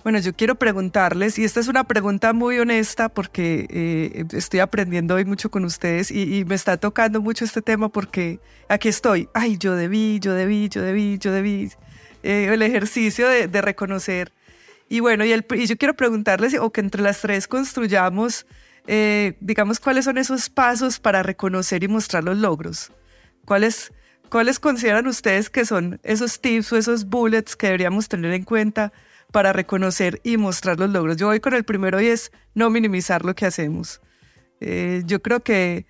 Bueno, 0.05 0.19
yo 0.19 0.35
quiero 0.37 0.57
preguntarles, 0.57 1.39
y 1.39 1.45
esta 1.45 1.61
es 1.61 1.69
una 1.69 1.85
pregunta 1.85 2.35
muy 2.35 2.59
honesta 2.59 3.09
porque 3.09 3.67
eh, 3.71 4.27
estoy 4.33 4.61
aprendiendo 4.61 5.15
hoy 5.15 5.25
mucho 5.25 5.51
con 5.51 5.65
ustedes 5.65 6.11
y, 6.11 6.45
me 6.45 6.55
está 6.55 6.77
tocando 6.77 7.23
mucho 7.23 7.47
este 7.47 7.63
tema 7.63 7.89
porque 7.89 8.39
aquí 8.69 8.89
estoy, 8.89 9.31
ay, 9.33 9.57
yo 9.57 9.75
debí, 9.75 10.21
yo 10.21 10.35
debí, 10.35 10.69
yo 10.69 10.83
debí, 10.83 11.17
yo 11.17 11.33
debí, 11.33 11.71
eh, 12.23 12.51
el 12.53 12.61
ejercicio 12.61 13.27
de, 13.27 13.63
reconocer. 13.63 14.31
Y 14.91 15.01
bueno, 15.01 15.25
y, 15.25 15.33
el, 15.33 15.47
y, 15.55 15.65
yo 15.65 15.79
quiero 15.79 15.95
preguntarles, 15.95 16.55
o 16.61 16.71
que 16.71 16.83
entre 16.83 17.01
las 17.01 17.23
tres 17.23 17.49
construyamos, 17.49 18.47
eh, 18.87 19.39
digamos, 19.41 19.81
cuáles 19.81 20.05
son 20.05 20.19
esos 20.19 20.51
pasos 20.51 21.01
para 21.01 21.23
reconocer 21.23 21.83
y 21.83 21.89
mostrar 21.89 22.25
los 22.25 22.37
logros. 22.37 22.93
¿Cuáles, 23.47 23.91
¿Cuáles 24.29 24.59
consideran 24.59 25.07
ustedes 25.07 25.49
que 25.49 25.65
son 25.65 25.99
esos 26.03 26.43
tips 26.43 26.75
o 26.75 26.77
esos 26.77 27.07
bullets 27.07 27.57
que 27.57 27.69
deberíamos 27.69 28.07
tener 28.11 28.35
en 28.35 28.45
cuenta? 28.45 28.93
Para 29.35 29.53
reconocer 29.53 30.21
y 30.23 30.37
mostrar 30.37 30.79
los 30.79 30.91
logros. 30.91 31.17
Yo 31.17 31.27
voy 31.27 31.41
con 31.41 31.55
el 31.55 31.65
primero 31.65 32.01
y 32.01 32.07
es 32.07 32.31
no 32.55 32.71
minimizar 32.71 33.25
lo 33.25 33.35
que 33.35 33.47
hacemos. 33.47 34.01
Eh, 34.61 35.03
yo 35.07 35.21
creo 35.23 35.41
que 35.41 35.87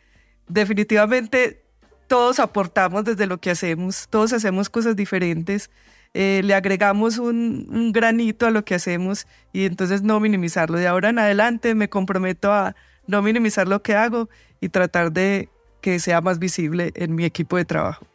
definitivamente 0.48 1.62
todos 2.06 2.40
aportamos 2.40 3.04
desde 3.04 3.26
lo 3.26 3.36
que 3.36 3.50
hacemos, 3.50 4.08
todos 4.08 4.32
hacemos 4.32 4.70
cosas 4.70 4.96
diferentes, 4.96 5.70
eh, 6.14 6.40
le 6.42 6.54
agregamos 6.54 7.18
un, 7.18 7.68
un, 7.70 7.92
granito 7.92 8.46
a 8.46 8.50
lo 8.50 8.64
que 8.64 8.76
hacemos 8.76 9.26
y 9.52 9.66
entonces 9.66 10.00
no 10.00 10.20
minimizarlo. 10.20 10.78
De 10.78 10.86
ahora 10.86 11.10
en 11.10 11.18
adelante 11.18 11.74
me 11.74 11.90
comprometo 11.90 12.50
a 12.50 12.74
no 13.06 13.20
minimizar 13.20 13.68
lo 13.68 13.82
que 13.82 13.94
hago 13.94 14.30
y 14.62 14.70
tratar 14.70 15.12
de 15.12 15.50
que 15.82 15.98
sea 15.98 16.22
más 16.22 16.38
visible 16.38 16.92
en 16.94 17.14
mi 17.14 17.26
equipo 17.26 17.58
de 17.58 17.66
trabajo. 17.66 18.06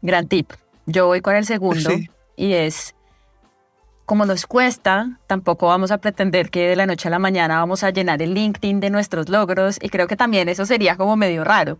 Gran 0.00 0.26
tip. 0.26 0.50
Yo 0.86 1.06
voy 1.06 1.20
con 1.20 1.36
el 1.36 1.46
segundo 1.46 1.88
y 2.34 2.54
es 2.54 2.96
como 4.12 4.26
nos 4.26 4.44
cuesta, 4.44 5.18
tampoco 5.26 5.68
vamos 5.68 5.90
a 5.90 5.96
pretender 5.96 6.50
que 6.50 6.68
de 6.68 6.76
la 6.76 6.84
noche 6.84 7.08
a 7.08 7.10
la 7.10 7.18
mañana 7.18 7.60
vamos 7.60 7.82
a 7.82 7.88
llenar 7.88 8.20
el 8.20 8.34
LinkedIn 8.34 8.78
de 8.78 8.90
nuestros 8.90 9.30
logros 9.30 9.78
y 9.80 9.88
creo 9.88 10.06
que 10.06 10.16
también 10.16 10.50
eso 10.50 10.66
sería 10.66 10.98
como 10.98 11.16
medio 11.16 11.44
raro. 11.44 11.78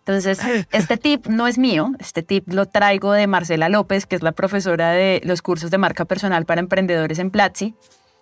Entonces, 0.00 0.38
este 0.70 0.98
tip 0.98 1.28
no 1.28 1.46
es 1.46 1.56
mío, 1.56 1.92
este 1.98 2.22
tip 2.22 2.46
lo 2.52 2.66
traigo 2.66 3.12
de 3.12 3.26
Marcela 3.26 3.70
López, 3.70 4.04
que 4.04 4.16
es 4.16 4.22
la 4.22 4.32
profesora 4.32 4.90
de 4.90 5.22
los 5.24 5.40
cursos 5.40 5.70
de 5.70 5.78
marca 5.78 6.04
personal 6.04 6.44
para 6.44 6.60
emprendedores 6.60 7.18
en 7.18 7.30
Platzi. 7.30 7.74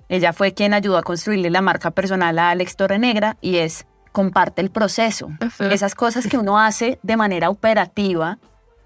Ella 0.09 0.33
fue 0.33 0.55
quien 0.55 0.73
ayudó 0.73 0.97
a 0.97 1.03
construirle 1.03 1.51
la 1.51 1.61
marca 1.61 1.91
personal 1.91 2.39
a 2.39 2.51
Alex 2.51 2.77
Torrenegra 2.77 3.37
y 3.41 3.57
es 3.57 3.85
comparte 4.13 4.63
el 4.63 4.71
proceso. 4.71 5.29
Esas 5.59 5.97
cosas 5.97 6.29
que 6.29 6.39
uno 6.39 6.61
hace 6.61 7.01
de 7.03 7.17
manera 7.17 7.51
operativa 7.51 8.39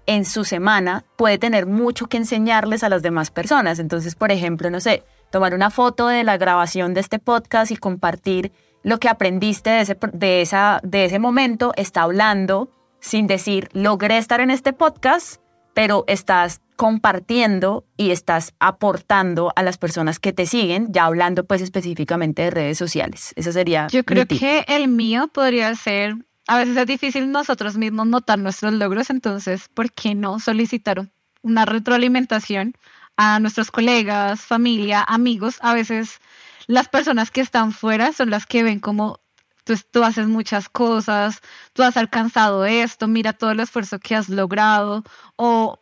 en 0.07 0.25
su 0.25 0.43
semana 0.43 1.03
puede 1.15 1.37
tener 1.37 1.65
mucho 1.65 2.07
que 2.07 2.17
enseñarles 2.17 2.83
a 2.83 2.89
las 2.89 3.01
demás 3.01 3.31
personas. 3.31 3.79
Entonces, 3.79 4.15
por 4.15 4.31
ejemplo, 4.31 4.69
no 4.69 4.79
sé, 4.79 5.03
tomar 5.31 5.53
una 5.53 5.69
foto 5.69 6.07
de 6.07 6.23
la 6.23 6.37
grabación 6.37 6.93
de 6.93 7.01
este 7.01 7.19
podcast 7.19 7.71
y 7.71 7.77
compartir 7.77 8.51
lo 8.83 8.99
que 8.99 9.09
aprendiste 9.09 9.71
de 9.71 9.81
ese, 9.81 9.97
de 10.13 10.41
esa, 10.41 10.79
de 10.83 11.05
ese 11.05 11.19
momento, 11.19 11.73
está 11.75 12.03
hablando 12.03 12.69
sin 12.99 13.27
decir, 13.27 13.69
logré 13.73 14.17
estar 14.17 14.41
en 14.41 14.51
este 14.51 14.73
podcast, 14.73 15.41
pero 15.73 16.05
estás 16.07 16.61
compartiendo 16.75 17.85
y 17.97 18.11
estás 18.11 18.53
aportando 18.59 19.53
a 19.55 19.63
las 19.63 19.77
personas 19.77 20.19
que 20.19 20.33
te 20.33 20.45
siguen, 20.45 20.91
ya 20.91 21.05
hablando 21.05 21.45
pues 21.45 21.61
específicamente 21.61 22.43
de 22.43 22.51
redes 22.51 22.77
sociales. 22.77 23.33
Eso 23.35 23.51
sería... 23.51 23.87
Yo 23.91 24.03
creo 24.03 24.25
que 24.25 24.65
el 24.67 24.87
mío 24.87 25.29
podría 25.33 25.73
ser 25.75 26.15
a 26.47 26.57
veces 26.57 26.77
es 26.77 26.87
difícil 26.87 27.31
nosotros 27.31 27.77
mismos 27.77 28.07
notar 28.07 28.39
nuestros 28.39 28.73
logros, 28.73 29.09
entonces, 29.09 29.69
¿por 29.73 29.91
qué 29.91 30.15
no 30.15 30.39
solicitar 30.39 31.09
una 31.41 31.65
retroalimentación 31.65 32.73
a 33.17 33.39
nuestros 33.39 33.71
colegas, 33.71 34.41
familia, 34.41 35.03
amigos? 35.07 35.57
A 35.61 35.73
veces 35.73 36.19
las 36.67 36.87
personas 36.89 37.31
que 37.31 37.41
están 37.41 37.71
fuera 37.71 38.13
son 38.13 38.29
las 38.29 38.45
que 38.45 38.63
ven 38.63 38.79
como 38.79 39.19
pues, 39.65 39.89
tú 39.89 40.03
haces 40.03 40.27
muchas 40.27 40.69
cosas, 40.69 41.41
tú 41.73 41.83
has 41.83 41.97
alcanzado 41.97 42.65
esto, 42.65 43.07
mira 43.07 43.33
todo 43.33 43.51
el 43.51 43.59
esfuerzo 43.59 43.99
que 43.99 44.15
has 44.15 44.29
logrado, 44.29 45.03
o 45.35 45.79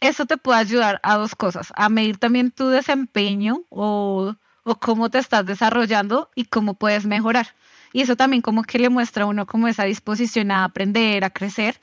eso 0.00 0.26
te 0.26 0.36
puede 0.38 0.60
ayudar 0.60 1.00
a 1.02 1.16
dos 1.16 1.34
cosas, 1.36 1.72
a 1.76 1.88
medir 1.88 2.18
también 2.18 2.50
tu 2.50 2.68
desempeño 2.68 3.64
o, 3.70 4.34
o 4.64 4.74
cómo 4.80 5.10
te 5.10 5.18
estás 5.18 5.46
desarrollando 5.46 6.30
y 6.34 6.46
cómo 6.46 6.74
puedes 6.74 7.06
mejorar. 7.06 7.54
Y 7.92 8.00
eso 8.00 8.16
también 8.16 8.42
como 8.42 8.62
que 8.62 8.78
le 8.78 8.88
muestra 8.88 9.24
a 9.24 9.26
uno 9.26 9.46
como 9.46 9.68
esa 9.68 9.84
disposición 9.84 10.50
a 10.50 10.64
aprender, 10.64 11.24
a 11.24 11.30
crecer, 11.30 11.80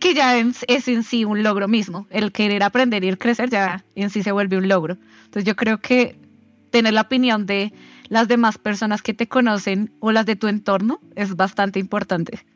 que 0.00 0.14
ya 0.14 0.38
es, 0.38 0.88
en 0.88 1.02
sí 1.02 1.24
un 1.24 1.42
logro 1.42 1.68
mismo. 1.68 2.06
El 2.10 2.32
querer 2.32 2.62
aprender 2.62 3.04
y 3.04 3.08
el 3.08 3.18
crecer 3.18 3.50
ya 3.50 3.84
en 3.94 4.10
sí 4.10 4.22
se 4.22 4.32
vuelve 4.32 4.56
un 4.56 4.68
logro. 4.68 4.96
Entonces 5.24 5.44
yo 5.44 5.56
creo 5.56 5.78
que 5.78 6.18
tener 6.70 6.92
la 6.94 7.02
opinión 7.02 7.46
de 7.46 7.72
las 8.08 8.28
demás 8.28 8.58
personas 8.58 9.02
que 9.02 9.14
te 9.14 9.28
conocen 9.28 9.92
o 10.00 10.12
las 10.12 10.26
de 10.26 10.36
tu 10.36 10.48
entorno 10.48 11.00
es 11.16 11.34
bastante 11.34 11.78
importante. 11.78 12.46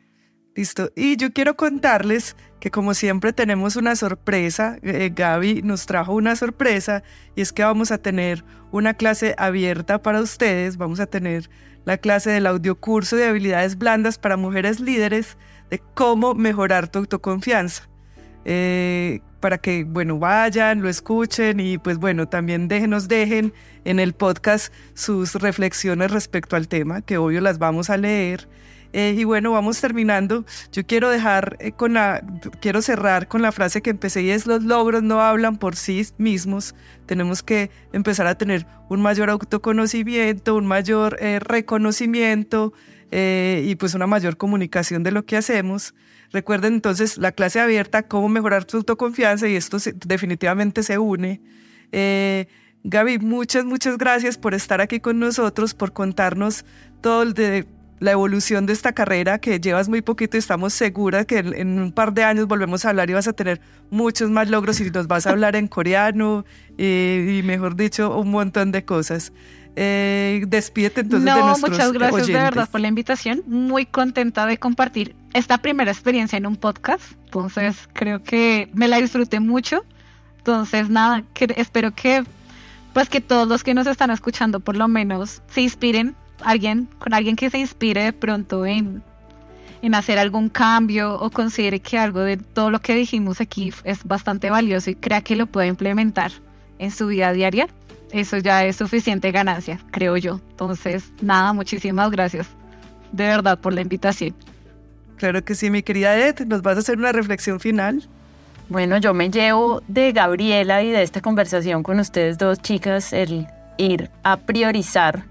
Listo. 0.54 0.90
Y 0.94 1.16
yo 1.16 1.32
quiero 1.32 1.56
contarles 1.56 2.36
que 2.60 2.70
como 2.70 2.92
siempre 2.92 3.32
tenemos 3.32 3.76
una 3.76 3.96
sorpresa. 3.96 4.76
Eh, 4.82 5.10
Gaby 5.14 5.62
nos 5.62 5.86
trajo 5.86 6.12
una 6.14 6.36
sorpresa 6.36 7.02
y 7.34 7.40
es 7.40 7.52
que 7.52 7.64
vamos 7.64 7.90
a 7.90 7.98
tener 7.98 8.44
una 8.70 8.94
clase 8.94 9.34
abierta 9.38 10.02
para 10.02 10.20
ustedes. 10.20 10.76
Vamos 10.76 11.00
a 11.00 11.06
tener 11.06 11.48
la 11.86 11.96
clase 11.96 12.30
del 12.30 12.46
audiocurso 12.46 13.16
de 13.16 13.26
habilidades 13.28 13.78
blandas 13.78 14.18
para 14.18 14.36
mujeres 14.36 14.78
líderes 14.78 15.38
de 15.70 15.80
cómo 15.94 16.34
mejorar 16.34 16.86
tu 16.88 16.98
autoconfianza. 16.98 17.88
Eh, 18.44 19.20
para 19.40 19.58
que, 19.58 19.84
bueno, 19.84 20.18
vayan, 20.18 20.82
lo 20.82 20.88
escuchen 20.88 21.60
y 21.60 21.78
pues 21.78 21.98
bueno, 21.98 22.28
también 22.28 22.68
déjenos, 22.68 23.08
dejen 23.08 23.52
en 23.84 23.98
el 24.00 24.12
podcast 24.12 24.72
sus 24.94 25.34
reflexiones 25.34 26.10
respecto 26.10 26.56
al 26.56 26.68
tema, 26.68 27.02
que 27.02 27.18
obvio 27.18 27.40
las 27.40 27.58
vamos 27.58 27.88
a 27.88 27.96
leer. 27.96 28.48
Eh, 28.92 29.14
y 29.16 29.24
bueno, 29.24 29.52
vamos 29.52 29.80
terminando. 29.80 30.44
Yo 30.70 30.86
quiero 30.86 31.08
dejar 31.08 31.56
eh, 31.60 31.72
con 31.72 31.94
la, 31.94 32.22
quiero 32.60 32.82
cerrar 32.82 33.26
con 33.26 33.42
la 33.42 33.52
frase 33.52 33.80
que 33.80 33.90
empecé 33.90 34.22
y 34.22 34.30
es 34.30 34.46
los 34.46 34.62
logros 34.62 35.02
no 35.02 35.20
hablan 35.22 35.56
por 35.56 35.76
sí 35.76 36.06
mismos. 36.18 36.74
Tenemos 37.06 37.42
que 37.42 37.70
empezar 37.92 38.26
a 38.26 38.36
tener 38.36 38.66
un 38.88 39.00
mayor 39.00 39.30
autoconocimiento, 39.30 40.54
un 40.54 40.66
mayor 40.66 41.16
eh, 41.20 41.38
reconocimiento 41.40 42.72
y 43.14 43.74
pues 43.74 43.92
una 43.92 44.06
mayor 44.06 44.38
comunicación 44.38 45.02
de 45.02 45.10
lo 45.10 45.26
que 45.26 45.36
hacemos. 45.36 45.94
Recuerden 46.30 46.72
entonces 46.72 47.18
la 47.18 47.32
clase 47.32 47.60
abierta, 47.60 48.04
cómo 48.04 48.30
mejorar 48.30 48.64
tu 48.64 48.78
autoconfianza 48.78 49.48
y 49.48 49.54
esto 49.54 49.76
definitivamente 50.06 50.82
se 50.82 50.96
une. 50.96 51.42
Gaby, 52.84 53.18
muchas, 53.18 53.66
muchas 53.66 53.98
gracias 53.98 54.38
por 54.38 54.54
estar 54.54 54.80
aquí 54.80 54.98
con 54.98 55.18
nosotros, 55.18 55.74
por 55.74 55.92
contarnos 55.92 56.64
todo 57.02 57.26
de 57.26 57.66
la 58.02 58.10
evolución 58.10 58.66
de 58.66 58.72
esta 58.72 58.92
carrera 58.92 59.38
que 59.38 59.60
llevas 59.60 59.88
muy 59.88 60.02
poquito 60.02 60.36
y 60.36 60.40
estamos 60.40 60.74
seguras 60.74 61.24
que 61.24 61.38
en, 61.38 61.78
un 61.78 61.92
par 61.92 62.12
de 62.12 62.24
años 62.24 62.48
volvemos 62.48 62.84
a 62.84 62.90
hablar 62.90 63.08
y 63.08 63.12
vas 63.12 63.28
a 63.28 63.32
tener 63.32 63.60
muchos 63.90 64.28
más 64.28 64.50
logros 64.50 64.80
y 64.80 64.90
nos 64.90 65.06
vas 65.06 65.26
a 65.28 65.30
hablar 65.30 65.54
en 65.54 65.68
coreano 65.68 66.44
y, 66.76 67.42
mejor 67.44 67.76
dicho, 67.76 68.18
un 68.18 68.32
montón 68.32 68.72
de 68.72 68.84
cosas. 68.84 69.32
Eh, 69.76 70.44
despídete 70.48 71.00
entonces 71.00 71.24
no, 71.24 71.36
de 71.36 71.42
nuestros 71.44 71.70
muchas 71.70 71.92
gracias 71.92 72.26
de 72.26 72.32
verdad 72.32 72.68
por 72.68 72.80
la 72.80 72.88
invitación. 72.88 73.44
Muy 73.46 73.86
contenta 73.86 74.46
de 74.46 74.58
compartir 74.58 75.14
esta 75.32 75.58
primera 75.58 75.92
experiencia 75.92 76.36
en 76.36 76.46
un 76.46 76.56
podcast. 76.56 77.04
Entonces 77.26 77.88
creo 77.92 78.20
que 78.22 78.68
me 78.74 78.88
la 78.88 79.00
disfruté 79.00 79.38
mucho. 79.38 79.84
Entonces 80.38 80.90
nada, 80.90 81.22
que, 81.34 81.54
espero 81.56 81.94
que 81.94 82.24
pues 82.92 83.08
que 83.08 83.20
todos 83.20 83.46
los 83.46 83.62
que 83.62 83.74
nos 83.74 83.86
están 83.86 84.10
escuchando 84.10 84.58
por 84.58 84.76
lo 84.76 84.88
menos 84.88 85.40
se 85.46 85.62
inspiren 85.62 86.16
alguien, 86.44 86.88
con 86.98 87.14
alguien 87.14 87.36
que 87.36 87.50
se 87.50 87.58
inspire 87.58 88.04
de 88.04 88.12
pronto 88.12 88.66
en, 88.66 89.02
en 89.82 89.94
hacer 89.94 90.18
algún 90.18 90.48
cambio 90.48 91.14
o 91.14 91.30
considere 91.30 91.80
que 91.80 91.98
algo 91.98 92.20
de 92.20 92.36
todo 92.36 92.70
lo 92.70 92.80
que 92.80 92.94
dijimos 92.94 93.40
aquí 93.40 93.72
es 93.84 94.04
bastante 94.04 94.50
valioso 94.50 94.90
y 94.90 94.94
crea 94.94 95.20
que 95.20 95.36
lo 95.36 95.46
puede 95.46 95.68
implementar 95.68 96.32
en 96.78 96.90
su 96.90 97.06
vida 97.06 97.32
diaria, 97.32 97.68
eso 98.12 98.38
ya 98.38 98.64
es 98.64 98.76
suficiente 98.76 99.30
ganancia, 99.30 99.78
creo 99.90 100.16
yo. 100.16 100.40
Entonces, 100.50 101.12
nada, 101.20 101.52
muchísimas 101.52 102.10
gracias 102.10 102.46
de 103.12 103.24
verdad 103.24 103.58
por 103.58 103.72
la 103.72 103.82
invitación. 103.82 104.34
Claro 105.16 105.44
que 105.44 105.54
sí, 105.54 105.70
mi 105.70 105.82
querida 105.82 106.18
Ed, 106.18 106.40
¿nos 106.46 106.62
vas 106.62 106.76
a 106.76 106.80
hacer 106.80 106.98
una 106.98 107.12
reflexión 107.12 107.60
final? 107.60 108.08
Bueno, 108.68 108.96
yo 108.96 109.14
me 109.14 109.30
llevo 109.30 109.82
de 109.86 110.12
Gabriela 110.12 110.82
y 110.82 110.90
de 110.90 111.02
esta 111.02 111.20
conversación 111.20 111.82
con 111.82 112.00
ustedes 112.00 112.38
dos 112.38 112.60
chicas 112.60 113.12
el 113.12 113.46
ir 113.76 114.10
a 114.24 114.36
priorizar 114.36 115.24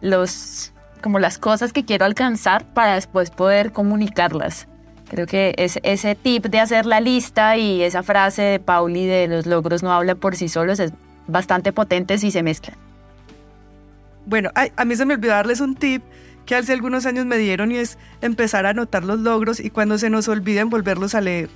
los, 0.00 0.72
como 1.02 1.18
las 1.18 1.38
cosas 1.38 1.72
que 1.72 1.84
quiero 1.84 2.04
alcanzar 2.04 2.64
para 2.74 2.94
después 2.94 3.30
poder 3.30 3.72
comunicarlas. 3.72 4.68
Creo 5.08 5.26
que 5.26 5.54
es, 5.56 5.78
ese 5.82 6.14
tip 6.14 6.46
de 6.46 6.60
hacer 6.60 6.84
la 6.84 7.00
lista 7.00 7.56
y 7.56 7.82
esa 7.82 8.02
frase 8.02 8.42
de 8.42 8.60
Pauli 8.60 9.06
de 9.06 9.26
los 9.26 9.46
logros 9.46 9.82
no 9.82 9.92
habla 9.92 10.14
por 10.14 10.36
sí 10.36 10.48
solos 10.48 10.80
es 10.80 10.92
bastante 11.26 11.72
potente 11.72 12.18
si 12.18 12.30
se 12.30 12.42
mezclan. 12.42 12.76
Bueno, 14.26 14.50
a 14.54 14.84
mí 14.84 14.94
se 14.94 15.06
me 15.06 15.14
olvidó 15.14 15.32
darles 15.32 15.60
un 15.60 15.74
tip 15.74 16.02
que 16.48 16.54
hace 16.54 16.72
algunos 16.72 17.04
años 17.04 17.26
me 17.26 17.36
dieron 17.36 17.72
y 17.72 17.76
es 17.76 17.98
empezar 18.22 18.64
a 18.64 18.70
anotar 18.70 19.04
los 19.04 19.18
logros 19.18 19.60
y 19.60 19.68
cuando 19.68 19.98
se 19.98 20.08
nos 20.08 20.28
olviden 20.28 20.70
volverlos 20.70 21.14
a 21.14 21.20
leer. 21.20 21.50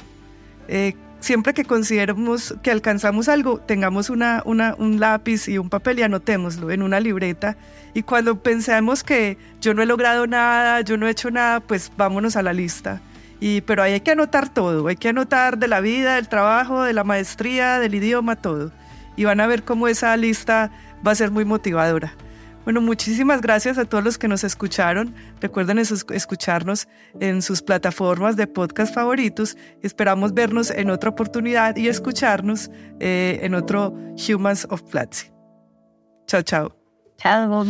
Eh, 0.68 0.94
siempre 1.22 1.54
que 1.54 1.64
consideremos 1.64 2.54
que 2.62 2.70
alcanzamos 2.70 3.28
algo, 3.28 3.58
tengamos 3.58 4.10
una, 4.10 4.42
una, 4.44 4.74
un 4.76 5.00
lápiz 5.00 5.48
y 5.48 5.56
un 5.56 5.70
papel 5.70 6.00
y 6.00 6.02
anotémoslo 6.02 6.70
en 6.70 6.82
una 6.82 7.00
libreta. 7.00 7.56
Y 7.94 8.02
cuando 8.02 8.42
pensemos 8.42 9.02
que 9.02 9.38
yo 9.60 9.72
no 9.72 9.82
he 9.82 9.86
logrado 9.86 10.26
nada, 10.26 10.80
yo 10.82 10.96
no 10.96 11.06
he 11.06 11.10
hecho 11.10 11.30
nada, 11.30 11.60
pues 11.60 11.90
vámonos 11.96 12.36
a 12.36 12.42
la 12.42 12.52
lista. 12.52 13.00
Y, 13.40 13.60
pero 13.62 13.82
ahí 13.82 13.94
hay 13.94 14.00
que 14.00 14.10
anotar 14.10 14.52
todo, 14.52 14.86
hay 14.86 14.96
que 14.96 15.08
anotar 15.08 15.58
de 15.58 15.68
la 15.68 15.80
vida, 15.80 16.16
del 16.16 16.28
trabajo, 16.28 16.82
de 16.82 16.92
la 16.92 17.04
maestría, 17.04 17.78
del 17.78 17.94
idioma, 17.94 18.36
todo. 18.36 18.72
Y 19.16 19.24
van 19.24 19.40
a 19.40 19.46
ver 19.46 19.62
cómo 19.62 19.88
esa 19.88 20.16
lista 20.16 20.70
va 21.06 21.12
a 21.12 21.16
ser 21.16 21.30
muy 21.30 21.44
motivadora. 21.44 22.14
Bueno, 22.64 22.80
muchísimas 22.80 23.40
gracias 23.40 23.76
a 23.78 23.84
todos 23.84 24.04
los 24.04 24.18
que 24.18 24.28
nos 24.28 24.44
escucharon. 24.44 25.14
Recuerden 25.40 25.78
escucharnos 25.78 26.86
en 27.20 27.42
sus 27.42 27.60
plataformas 27.62 28.36
de 28.36 28.46
podcast 28.46 28.94
favoritos. 28.94 29.56
Esperamos 29.82 30.32
vernos 30.32 30.70
en 30.70 30.90
otra 30.90 31.10
oportunidad 31.10 31.76
y 31.76 31.88
escucharnos 31.88 32.70
eh, 33.00 33.40
en 33.42 33.54
otro 33.54 33.94
Humans 34.28 34.66
of 34.70 34.82
Platzi. 34.82 35.32
Chao, 36.26 36.42
chao. 36.42 36.76
Chao. 37.18 37.66